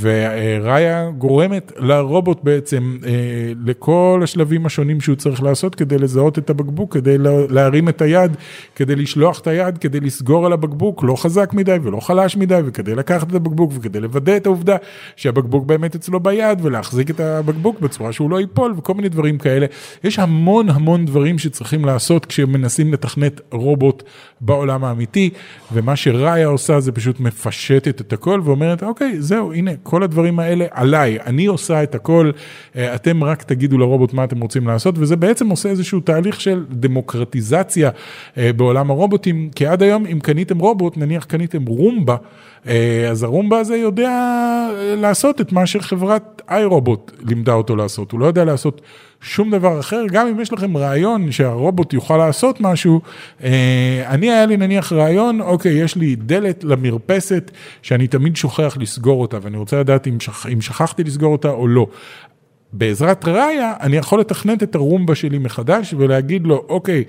וראיה 0.01 1.11
גורמת 1.19 1.73
לרובוט 1.77 2.45
בעצם 2.45 2.97
אה, 3.07 3.11
לכל 3.65 4.21
השלבים 4.23 4.67
השונים 4.67 5.01
שהוא 5.01 5.17
צריך 5.17 5.43
לעשות 5.43 5.75
כדי 5.75 5.99
לזהות 5.99 6.39
את 6.39 6.51
הבקבוק, 6.51 6.95
כדי 6.95 7.17
להרים 7.51 7.89
את 7.89 8.03
היד, 8.03 8.37
כדי 8.75 8.97
לשלוח 8.97 9.41
את 9.41 9.47
היד, 9.47 9.79
כדי 9.79 10.01
לסגור 10.01 10.47
על 10.47 10.53
הבקבוק, 10.53 11.03
לא 11.03 11.17
חזק 11.17 11.51
מדי 11.53 11.77
ולא 11.83 12.01
חלש 12.01 12.37
מדי, 12.37 12.61
וכדי 12.65 12.95
לקחת 12.95 13.31
את 13.31 13.35
הבקבוק 13.35 13.73
וכדי 13.75 14.01
לוודא 14.01 14.37
את 14.37 14.47
העובדה 14.47 14.77
שהבקבוק 15.17 15.67
באמת 15.67 15.95
אצלו 15.95 16.21
ביד 16.21 16.59
ולהחזיק 16.63 17.11
את 17.11 17.21
הבקבוק 17.21 17.81
בצורה 17.81 18.13
שהוא 18.13 18.31
לא 18.31 18.41
ייפול 18.41 18.75
וכל 18.77 18.95
מיני 18.95 19.09
דברים 19.09 19.39
כאלה. 19.39 19.67
יש 20.05 20.19
המון 20.19 20.69
המון 20.69 21.07
דברים 21.07 21.39
שצריכים 21.39 21.85
לעשות 21.85 22.14
כשמנסים 22.27 22.93
לתכנת 22.93 23.41
רובוט 23.53 24.03
בעולם 24.41 24.85
האמיתי, 24.85 25.31
ומה 25.73 25.97
שראה 25.97 26.35
ראיה 26.35 26.47
עושה 26.47 26.81
זה 26.81 26.93
פשוט 26.93 27.21
מפשטת 27.21 28.01
את 28.01 28.13
הכל 28.13 28.41
ואומרת 28.45 28.83
אוקיי 28.83 29.23
זהו 29.23 29.53
הנה 29.53 29.71
כל 29.83 30.03
הדברים 30.03 30.39
האלה 30.39 30.67
עליי 30.71 31.19
אני 31.27 31.47
עושה 31.47 31.83
את 31.83 31.95
הכל 31.95 32.31
אה, 32.77 32.95
אתם 32.95 33.25
רק 33.25 33.43
תגידו 33.43 33.79
לרובוט 33.79 34.13
מה 34.13 34.25
אתם 34.25 34.41
רוצים 34.41 34.67
לעשות 34.67 34.95
וזה 34.99 35.17
בעצם 35.17 35.49
עושה 35.49 35.69
איזשהו 35.69 36.01
תהליך 36.01 36.41
של 36.41 36.65
דמוקרטיזציה 36.71 37.91
אה, 38.39 38.51
בעולם 38.53 38.91
הרובוטים 38.91 39.51
כי 39.55 39.67
עד 39.67 39.83
היום 39.83 40.07
אם 40.07 40.21
קניתם 40.21 40.59
רובוט 40.59 40.97
נניח 40.97 41.25
קניתם 41.25 41.65
רומבה 41.65 42.17
אה, 42.69 43.09
אז 43.11 43.23
הרומבה 43.23 43.59
הזה 43.59 43.77
יודע 43.77 44.11
לעשות 44.97 45.41
את 45.41 45.53
מה 45.53 45.67
שחברת 45.67 46.43
איי 46.51 46.65
רובוט 46.65 47.13
לימדה 47.29 47.53
אותו 47.53 47.77
לעשות. 47.77 48.13
הוא 48.13 48.21
לא 48.21 48.27
יודע 48.27 48.45
לעשות 48.45 48.81
שום 49.25 49.51
דבר 49.51 49.81
אחר, 49.81 50.05
גם 50.13 50.27
אם 50.27 50.41
יש 50.41 50.53
לכם 50.53 50.77
רעיון 50.77 51.33
שהרובוט 51.33 51.93
יוכל 51.93 52.17
לעשות 52.17 52.61
משהו, 52.61 53.01
אה, 53.45 54.05
אני 54.07 54.31
היה 54.31 54.47
לי 54.47 54.57
נניח 54.57 54.93
רעיון, 54.93 55.41
אוקיי, 55.41 55.73
יש 55.73 55.97
לי 55.97 56.17
דלת 56.17 56.65
למרפסת 56.65 57.51
שאני 57.83 58.07
תמיד 58.07 58.37
שוכח 58.37 58.77
לסגור 58.81 59.23
אותה, 59.23 59.39
ואני 59.43 59.57
רוצה 59.57 59.81
לדעת 59.81 60.07
אם, 60.07 60.21
שכ, 60.21 60.47
אם 60.53 60.61
שכחתי 60.61 61.05
לסגור 61.05 61.33
אותה 61.33 61.51
או 61.51 61.69
לא. 61.69 61.87
בעזרת 62.73 63.25
ראיה, 63.25 63.73
אני 63.81 63.97
יכול 63.97 64.21
לתכנת 64.21 64.63
את 64.63 64.75
הרומבה 64.75 65.15
שלי 65.15 65.39
מחדש 65.39 65.95
ולהגיד 65.99 66.47
לו, 66.47 66.65
אוקיי, 66.69 67.05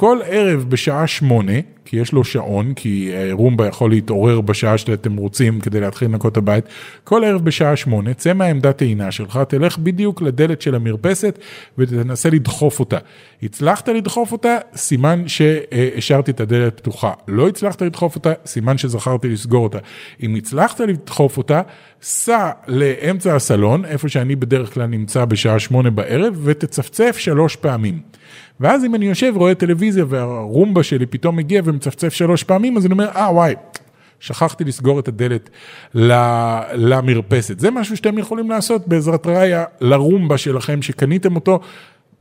כל 0.00 0.18
ערב 0.26 0.64
בשעה 0.68 1.06
שמונה, 1.06 1.52
כי 1.84 1.96
יש 1.96 2.12
לו 2.12 2.24
שעון, 2.24 2.74
כי 2.74 3.10
אה, 3.12 3.28
רומבה 3.32 3.66
יכול 3.66 3.90
להתעורר 3.90 4.40
בשעה 4.40 4.78
שאתם 4.78 5.16
רוצים 5.16 5.60
כדי 5.60 5.80
להתחיל 5.80 6.08
לנקות 6.08 6.32
את 6.32 6.36
הבית, 6.36 6.64
כל 7.04 7.24
ערב 7.24 7.44
בשעה 7.44 7.76
שמונה, 7.76 8.14
צא 8.14 8.32
מהעמדת 8.32 8.76
טעינה 8.76 9.12
שלך, 9.12 9.40
תלך 9.48 9.78
בדיוק 9.78 10.22
לדלת 10.22 10.62
של 10.62 10.74
המרפסת 10.74 11.38
ותנסה 11.78 12.30
לדחוף 12.30 12.80
אותה. 12.80 12.98
הצלחת 13.42 13.88
לדחוף 13.88 14.32
אותה, 14.32 14.56
סימן 14.74 15.28
שהשארתי 15.28 16.30
את 16.30 16.40
הדלת 16.40 16.80
פתוחה. 16.80 17.12
לא 17.28 17.48
הצלחת 17.48 17.82
לדחוף 17.82 18.14
אותה, 18.14 18.32
סימן 18.46 18.78
שזכרתי 18.78 19.28
לסגור 19.28 19.64
אותה. 19.64 19.78
אם 20.22 20.34
הצלחת 20.34 20.80
לדחוף 20.80 21.36
אותה, 21.36 21.62
סע 22.02 22.50
לאמצע 22.66 23.36
הסלון, 23.36 23.84
איפה 23.84 24.08
שאני 24.08 24.36
בדרך 24.36 24.74
כלל 24.74 24.86
נמצא 24.86 25.24
בשעה 25.24 25.58
שמונה 25.58 25.90
בערב, 25.90 26.40
ותצפצף 26.44 27.16
שלוש 27.18 27.56
פעמים. 27.56 28.00
ואז 28.60 28.84
אם 28.84 28.94
אני 28.94 29.06
יושב, 29.06 29.32
רואה 29.36 29.54
טלוויזיה 29.54 30.04
והרומבה 30.08 30.82
שלי 30.82 31.06
פתאום 31.06 31.36
מגיע 31.36 31.62
ומצפצף 31.64 32.12
שלוש 32.12 32.42
פעמים, 32.42 32.76
אז 32.76 32.86
אני 32.86 32.92
אומר, 32.92 33.08
אה 33.16 33.32
וואי, 33.32 33.54
שכחתי 34.20 34.64
לסגור 34.64 35.00
את 35.00 35.08
הדלת 35.08 35.50
למרפסת. 36.74 37.58
זה 37.58 37.70
משהו 37.70 37.96
שאתם 37.96 38.18
יכולים 38.18 38.50
לעשות 38.50 38.88
בעזרת 38.88 39.26
ראיה 39.26 39.64
לרומבה 39.80 40.38
שלכם 40.38 40.82
שקניתם 40.82 41.34
אותו. 41.34 41.60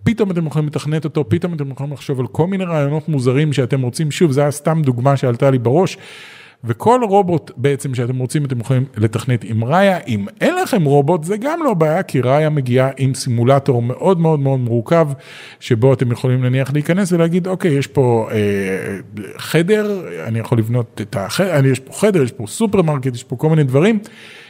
פתאום 0.03 0.31
אתם 0.31 0.47
יכולים 0.47 0.67
לתכנת 0.67 1.05
אותו, 1.05 1.29
פתאום 1.29 1.53
אתם 1.53 1.71
יכולים 1.71 1.93
לחשוב 1.93 2.19
על 2.19 2.27
כל 2.27 2.47
מיני 2.47 2.63
רעיונות 2.63 3.09
מוזרים 3.09 3.53
שאתם 3.53 3.81
רוצים, 3.81 4.11
שוב, 4.11 4.31
זו 4.31 4.41
הייתה 4.41 4.51
סתם 4.51 4.81
דוגמה 4.81 5.17
שעלתה 5.17 5.51
לי 5.51 5.57
בראש. 5.59 5.97
וכל 6.63 7.01
רובוט 7.03 7.51
בעצם 7.57 7.95
שאתם 7.95 8.17
רוצים 8.17 8.45
אתם 8.45 8.59
יכולים 8.59 8.85
לתכנת 8.97 9.43
עם 9.43 9.63
ראיה, 9.63 9.97
אם 10.07 10.25
אין 10.41 10.55
לכם 10.55 10.83
רובוט 10.83 11.23
זה 11.23 11.37
גם 11.37 11.59
לא 11.63 11.73
בעיה 11.73 12.03
כי 12.03 12.21
ראיה 12.21 12.49
מגיעה 12.49 12.89
עם 12.97 13.13
סימולטור 13.13 13.81
מאוד 13.81 14.19
מאוד 14.19 14.39
מאוד 14.39 14.59
מורכב 14.59 15.07
שבו 15.59 15.93
אתם 15.93 16.11
יכולים 16.11 16.45
נניח 16.45 16.73
להיכנס 16.73 17.11
ולהגיד 17.11 17.47
אוקיי 17.47 17.71
יש 17.71 17.87
פה 17.87 18.27
אה, 18.31 18.37
חדר, 19.37 20.01
אני 20.27 20.39
יכול 20.39 20.57
לבנות 20.57 21.01
את 21.01 21.15
החדר, 21.15 21.65
יש 21.65 21.79
פה 21.79 21.93
חדר, 21.93 22.23
יש 22.23 22.31
פה 22.31 22.47
סופרמרקט, 22.47 23.15
יש 23.15 23.23
פה 23.23 23.35
כל 23.35 23.49
מיני 23.49 23.63
דברים. 23.63 23.99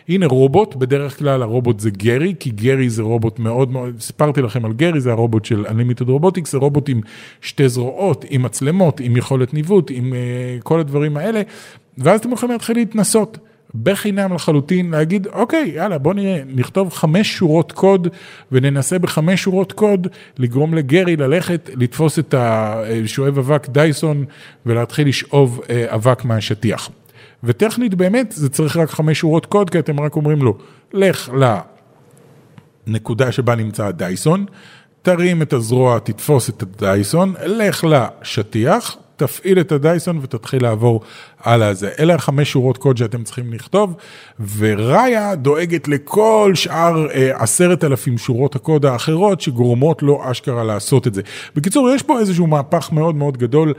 הנה 0.10 0.26
רובוט, 0.26 0.76
בדרך 0.76 1.20
כלל 1.20 1.42
הרובוט 1.42 1.80
זה 1.80 1.90
גרי, 1.90 2.34
כי 2.40 2.50
גרי 2.50 2.90
זה 2.90 3.02
רובוט 3.02 3.40
מאוד 3.40 3.72
מאוד, 3.72 3.96
סיפרתי 4.00 4.42
לכם 4.42 4.66
על 4.66 4.74
גרי, 4.74 5.00
זה 5.00 5.12
הרובוט 5.12 5.46
של 5.46 5.66
Unlimited 5.66 6.08
Robotics, 6.08 6.48
זה 6.50 6.58
רובוט 6.58 6.90
עם 6.90 7.02
שתי 7.42 7.70
זרועות, 7.70 8.26
עם 8.30 8.42
מצלמות, 8.42 9.00
עם 9.00 9.18
יכולת 9.18 9.54
ניווט, 9.54 9.92
עם 9.92 10.14
uh, 10.14 10.64
כל 10.64 10.80
הדברים 10.80 11.18
האלה, 11.18 11.42
ואז 11.98 12.20
אתם 12.20 12.32
יכולים 12.32 12.54
להתחיל 12.54 12.78
להתנסות. 12.78 13.38
בחינם 13.84 14.34
לחלוטין 14.34 14.92
להגיד 14.92 15.28
אוקיי 15.28 15.72
יאללה 15.76 15.98
בוא 15.98 16.14
נראה 16.14 16.42
נכתוב 16.48 16.94
חמש 16.94 17.38
שורות 17.38 17.72
קוד 17.72 18.08
וננסה 18.52 19.00
בחמש 19.00 19.44
שורות 19.44 19.72
קוד 19.72 20.08
לגרום 20.38 20.74
לגרי 20.74 21.16
ללכת 21.16 21.70
לתפוס 21.76 22.20
את 22.20 22.36
השואב 22.38 23.38
אבק 23.38 23.70
דייסון 23.70 24.26
ולהתחיל 24.66 25.08
לשאוב 25.08 25.62
אה, 25.70 25.86
אבק 25.96 26.26
מהשטיח. 26.26 26.90
וטכנית 27.44 27.96
באמת 27.96 28.32
זה 28.32 28.50
צריך 28.50 28.78
רק 28.78 28.90
חמש 28.90 29.20
שורות 29.20 29.46
קוד 29.46 29.70
כי 29.70 29.80
אתם 29.80 30.00
רק 30.00 30.16
אומרים 30.16 30.42
לו 30.42 30.58
לך 30.94 31.32
לנקודה 32.88 33.32
שבה 33.32 33.56
נמצא 33.56 33.86
ה 33.86 33.96
Dyson 33.96 34.46
תרים 35.02 35.42
את 35.42 35.54
הזרוע 35.54 36.00
תתפוס 36.00 36.50
את 36.50 36.62
ה 36.62 36.74
Dyson 36.74 37.34
לך 37.46 37.88
לשטיח 37.90 38.98
תפעיל 39.18 39.60
את 39.60 39.72
ה 39.72 39.80
Dyson 39.80 40.20
ותתחיל 40.22 40.64
לעבור 40.64 41.02
הלאה 41.40 41.74
זה. 41.74 41.92
אלה 42.00 42.16
החמש 42.16 42.52
שורות 42.52 42.78
קוד 42.78 42.98
שאתם 42.98 43.24
צריכים 43.24 43.54
לכתוב, 43.54 43.96
וראיה 44.58 45.36
דואגת 45.36 45.88
לכל 45.88 46.52
שאר 46.56 47.08
אה, 47.12 47.44
עשרת 47.44 47.84
אלפים 47.84 48.18
שורות 48.18 48.56
הקוד 48.56 48.86
האחרות 48.86 49.42
שגורמות 49.42 50.04
לו 50.04 50.32
אשכרה 50.32 50.64
לעשות 50.64 51.08
את 51.08 51.14
זה. 51.14 51.22
בקיצור, 51.56 51.90
יש 51.90 52.04
פה 52.04 52.20
איזשהו 52.20 52.48
מהפך 52.48 52.92
מאוד 52.92 53.16
מאוד 53.16 53.38
גדול 53.38 53.74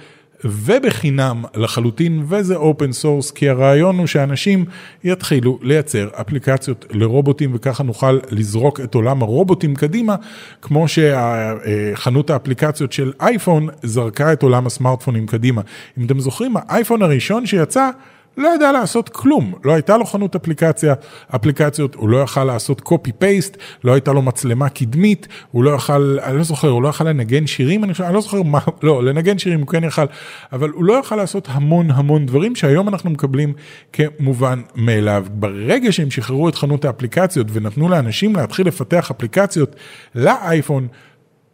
ובחינם 0.44 1.44
לחלוטין, 1.54 2.24
וזה 2.28 2.56
open 2.56 2.92
source, 2.92 3.30
כי 3.30 3.48
הרעיון 3.48 3.98
הוא 3.98 4.06
שאנשים 4.06 4.64
יתחילו 5.04 5.58
לייצר 5.62 6.08
אפליקציות 6.20 6.86
לרובוטים, 6.90 7.50
וככה 7.54 7.82
נוכל 7.82 8.18
לזרוק 8.30 8.80
את 8.80 8.94
עולם 8.94 9.22
הרובוטים 9.22 9.74
קדימה, 9.74 10.16
כמו 10.62 10.86
שחנות 10.88 12.30
האפליקציות 12.30 12.92
של 12.92 13.12
אייפון 13.20 13.68
זרקה 13.82 14.32
את 14.32 14.42
עולם 14.42 14.66
הסמארטפונים 14.66 15.26
קדימה. 15.26 15.62
אם 15.98 16.04
אתם 16.04 16.20
זוכרים, 16.20 16.54
האייפון 16.56 17.02
הראשון 17.02 17.46
שיצא, 17.46 17.90
לא 18.38 18.54
ידע 18.54 18.72
לעשות 18.72 19.08
כלום, 19.08 19.54
לא 19.64 19.72
הייתה 19.72 19.96
לו 19.96 20.04
חנות 20.04 20.36
אפליקציה, 20.36 20.94
אפליקציות, 21.36 21.94
הוא 21.94 22.08
לא 22.08 22.22
יכל 22.22 22.44
לעשות 22.44 22.82
פייסט, 23.18 23.56
לא 23.84 23.92
הייתה 23.92 24.12
לו 24.12 24.22
מצלמה 24.22 24.68
קדמית, 24.68 25.28
הוא 25.50 25.64
לא 25.64 25.70
יכל, 25.70 26.18
אני 26.22 26.36
לא 26.36 26.42
זוכר, 26.42 26.68
הוא 26.68 26.82
לא 26.82 26.88
יכל 26.88 27.04
לנגן 27.04 27.46
שירים, 27.46 27.84
אני, 27.84 27.92
חושב, 27.92 28.04
אני 28.04 28.14
לא 28.14 28.20
זוכר 28.20 28.42
מה, 28.42 28.58
לא, 28.82 29.04
לנגן 29.04 29.38
שירים 29.38 29.60
הוא 29.60 29.68
כן 29.68 29.84
יכל, 29.84 30.04
אבל 30.52 30.70
הוא 30.70 30.84
לא 30.84 30.92
יכל 30.92 31.16
לעשות 31.16 31.48
המון 31.50 31.90
המון 31.90 32.26
דברים 32.26 32.56
שהיום 32.56 32.88
אנחנו 32.88 33.10
מקבלים 33.10 33.52
כמובן 33.92 34.60
מאליו. 34.74 35.26
ברגע 35.30 35.92
שהם 35.92 36.10
שחררו 36.10 36.48
את 36.48 36.54
חנות 36.54 36.84
האפליקציות 36.84 37.46
ונתנו 37.52 37.88
לאנשים 37.88 38.36
להתחיל 38.36 38.66
לפתח 38.66 39.10
אפליקציות 39.10 39.76
לאייפון, 40.14 40.88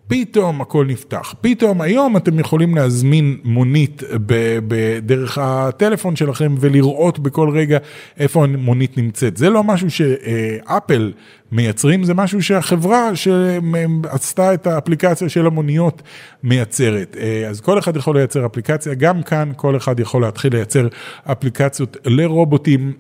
פתאום 0.09 0.61
הכל 0.61 0.87
נפתח, 0.87 1.35
פתאום 1.41 1.81
היום 1.81 2.17
אתם 2.17 2.39
יכולים 2.39 2.75
להזמין 2.75 3.37
מונית 3.45 4.03
בדרך 4.27 5.39
הטלפון 5.39 6.17
שלכם 6.17 6.55
ולראות 6.61 7.19
בכל 7.19 7.51
רגע 7.51 7.79
איפה 8.19 8.45
המונית 8.45 8.99
נמצאת. 8.99 9.37
זה 9.37 9.51
לא 9.51 9.65
משהו 9.65 9.91
שאפל 9.91 11.13
מייצרים, 11.53 12.05
זה 12.05 12.15
משהו 12.15 12.43
שהחברה 12.43 13.11
שעשתה 13.17 14.55
את 14.55 14.67
האפליקציה 14.67 15.29
של 15.29 15.47
המוניות 15.47 16.03
מייצרת. 16.43 17.17
אז 17.49 17.61
כל 17.61 17.79
אחד 17.79 17.97
יכול 17.97 18.17
לייצר 18.17 18.47
אפליקציה, 18.47 18.95
גם 18.95 19.23
כאן 19.23 19.53
כל 19.57 19.77
אחד 19.77 20.01
יכול 20.01 20.23
להתחיל 20.23 20.55
לייצר 20.55 20.89
אפליקציות 21.25 21.97
לרובוטים. 22.05 22.93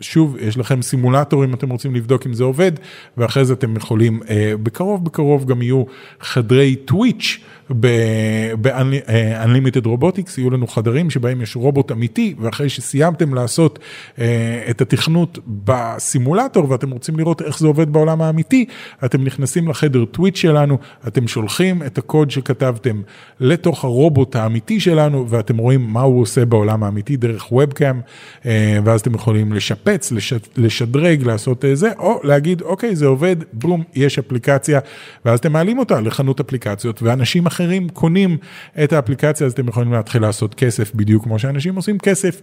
שוב, 0.00 0.36
יש 0.40 0.58
לכם 0.58 0.82
סימולטור 0.82 1.44
אם 1.44 1.54
אתם 1.54 1.70
רוצים 1.70 1.94
לבדוק 1.94 2.26
אם 2.26 2.32
זה 2.34 2.44
עובד, 2.44 2.72
ואחרי 3.16 3.44
זה 3.44 3.52
אתם 3.52 3.76
יכולים, 3.76 4.20
אה, 4.30 4.52
בקרוב 4.62 5.04
בקרוב 5.04 5.46
גם 5.46 5.62
יהיו 5.62 5.84
חדרי 6.20 6.76
טוויץ' 6.76 7.38
ב-Unlimited 7.70 9.84
Robotics, 9.84 10.30
יהיו 10.38 10.50
לנו 10.50 10.66
חדרים 10.66 11.10
שבהם 11.10 11.40
יש 11.40 11.56
רובוט 11.56 11.92
אמיתי, 11.92 12.34
ואחרי 12.38 12.68
שסיימתם 12.68 13.34
לעשות 13.34 13.78
אה, 14.18 14.64
את 14.70 14.80
התכנות 14.80 15.38
בסימולטור 15.46 16.70
ואתם 16.70 16.90
רוצים 16.90 17.18
לראות 17.18 17.42
איך 17.42 17.58
זה 17.58 17.66
עובד 17.66 17.92
בעולם 17.92 18.22
האמיתי, 18.22 18.64
אתם 19.04 19.24
נכנסים 19.24 19.68
לחדר 19.68 20.04
טוויץ' 20.04 20.36
שלנו, 20.36 20.78
אתם 21.08 21.28
שולחים 21.28 21.82
את 21.82 21.98
הקוד 21.98 22.30
שכתבתם 22.30 23.02
לתוך 23.40 23.84
הרובוט 23.84 24.36
האמיתי 24.36 24.80
שלנו, 24.80 25.28
ואתם 25.28 25.56
רואים 25.56 25.92
מה 25.92 26.00
הוא 26.00 26.22
עושה 26.22 26.44
בעולם 26.44 26.82
האמיתי 26.82 27.16
דרך 27.16 27.52
ובקאם, 27.52 28.00
אה, 28.46 28.78
ואז 28.84 29.00
אתם 29.00 29.14
יכולים 29.14 29.52
לשפץ, 29.52 30.12
לשדרג, 30.56 31.22
לעשות 31.22 31.64
זה, 31.74 31.90
או 31.98 32.20
להגיד, 32.24 32.62
אוקיי, 32.62 32.96
זה 32.96 33.06
עובד, 33.06 33.36
בום, 33.52 33.82
יש 33.94 34.18
אפליקציה, 34.18 34.80
ואז 35.24 35.38
אתם 35.38 35.52
מעלים 35.52 35.78
אותה 35.78 36.00
לחנות 36.00 36.40
אפליקציות, 36.40 37.02
ואנשים 37.02 37.46
אחרים... 37.46 37.59
אחרים 37.60 37.88
קונים 37.88 38.36
את 38.84 38.92
האפליקציה, 38.92 39.46
אז 39.46 39.52
אתם 39.52 39.68
יכולים 39.68 39.92
להתחיל 39.92 40.22
לעשות 40.22 40.54
כסף 40.54 40.94
בדיוק 40.94 41.24
כמו 41.24 41.38
שאנשים 41.38 41.76
עושים 41.76 41.98
כסף 41.98 42.40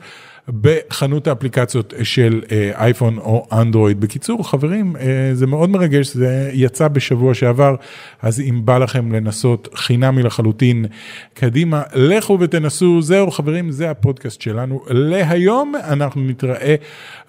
בחנות 0.62 1.28
האפליקציות 1.28 1.94
של 2.04 2.42
אה, 2.52 2.72
אייפון 2.76 3.18
או 3.18 3.48
אנדרואיד. 3.52 4.00
בקיצור, 4.00 4.50
חברים, 4.50 4.96
אה, 4.96 5.30
זה 5.34 5.48
מאוד 5.48 5.70
מרגש, 5.70 6.08
זה 6.08 6.50
יצא 6.54 6.88
בשבוע 6.88 7.34
שעבר, 7.34 7.76
אז 8.22 8.40
אם 8.40 8.62
בא 8.66 8.78
לכם 8.78 9.12
לנסות 9.12 9.68
חינמי 9.76 10.24
לחלוטין, 10.24 10.86
קדימה, 11.34 11.84
לכו 11.94 12.38
ותנסו. 12.40 13.02
זהו, 13.02 13.32
חברים, 13.32 13.72
זה 13.72 13.92
הפודקאסט 13.92 14.42
שלנו 14.42 14.82
להיום. 14.90 15.74
אנחנו 15.84 16.22
נתראה 16.22 16.76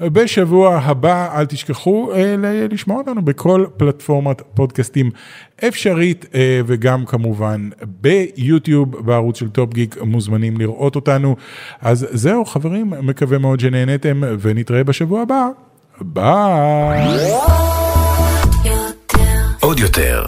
בשבוע 0.00 0.76
הבא, 0.76 1.38
אל 1.38 1.46
תשכחו 1.46 2.12
אה, 2.12 2.34
לשמוע 2.70 2.98
אותנו 2.98 3.22
בכל 3.22 3.64
פלטפורמת 3.76 4.42
פודקאסטים 4.54 5.10
אפשרית, 5.68 6.26
וגם 6.66 7.04
כמובן 7.06 7.68
ביוטיוב, 7.82 8.96
בערוץ 9.06 9.38
של 9.38 9.48
Top 9.48 9.74
Geek, 9.74 9.96
מוזמנים 10.02 10.56
לראות 10.56 10.96
אותנו. 10.96 11.36
אז 11.80 12.06
זהו, 12.10 12.44
חברים, 12.44 12.92
מקווה 13.08 13.38
מאוד 13.38 13.60
שנהנתם, 13.60 14.22
ונתראה 14.40 14.84
בשבוע 14.84 15.22
הבא. 15.22 15.46
ביי. 16.00 17.08
עוד 19.60 19.78
יותר. 19.78 20.24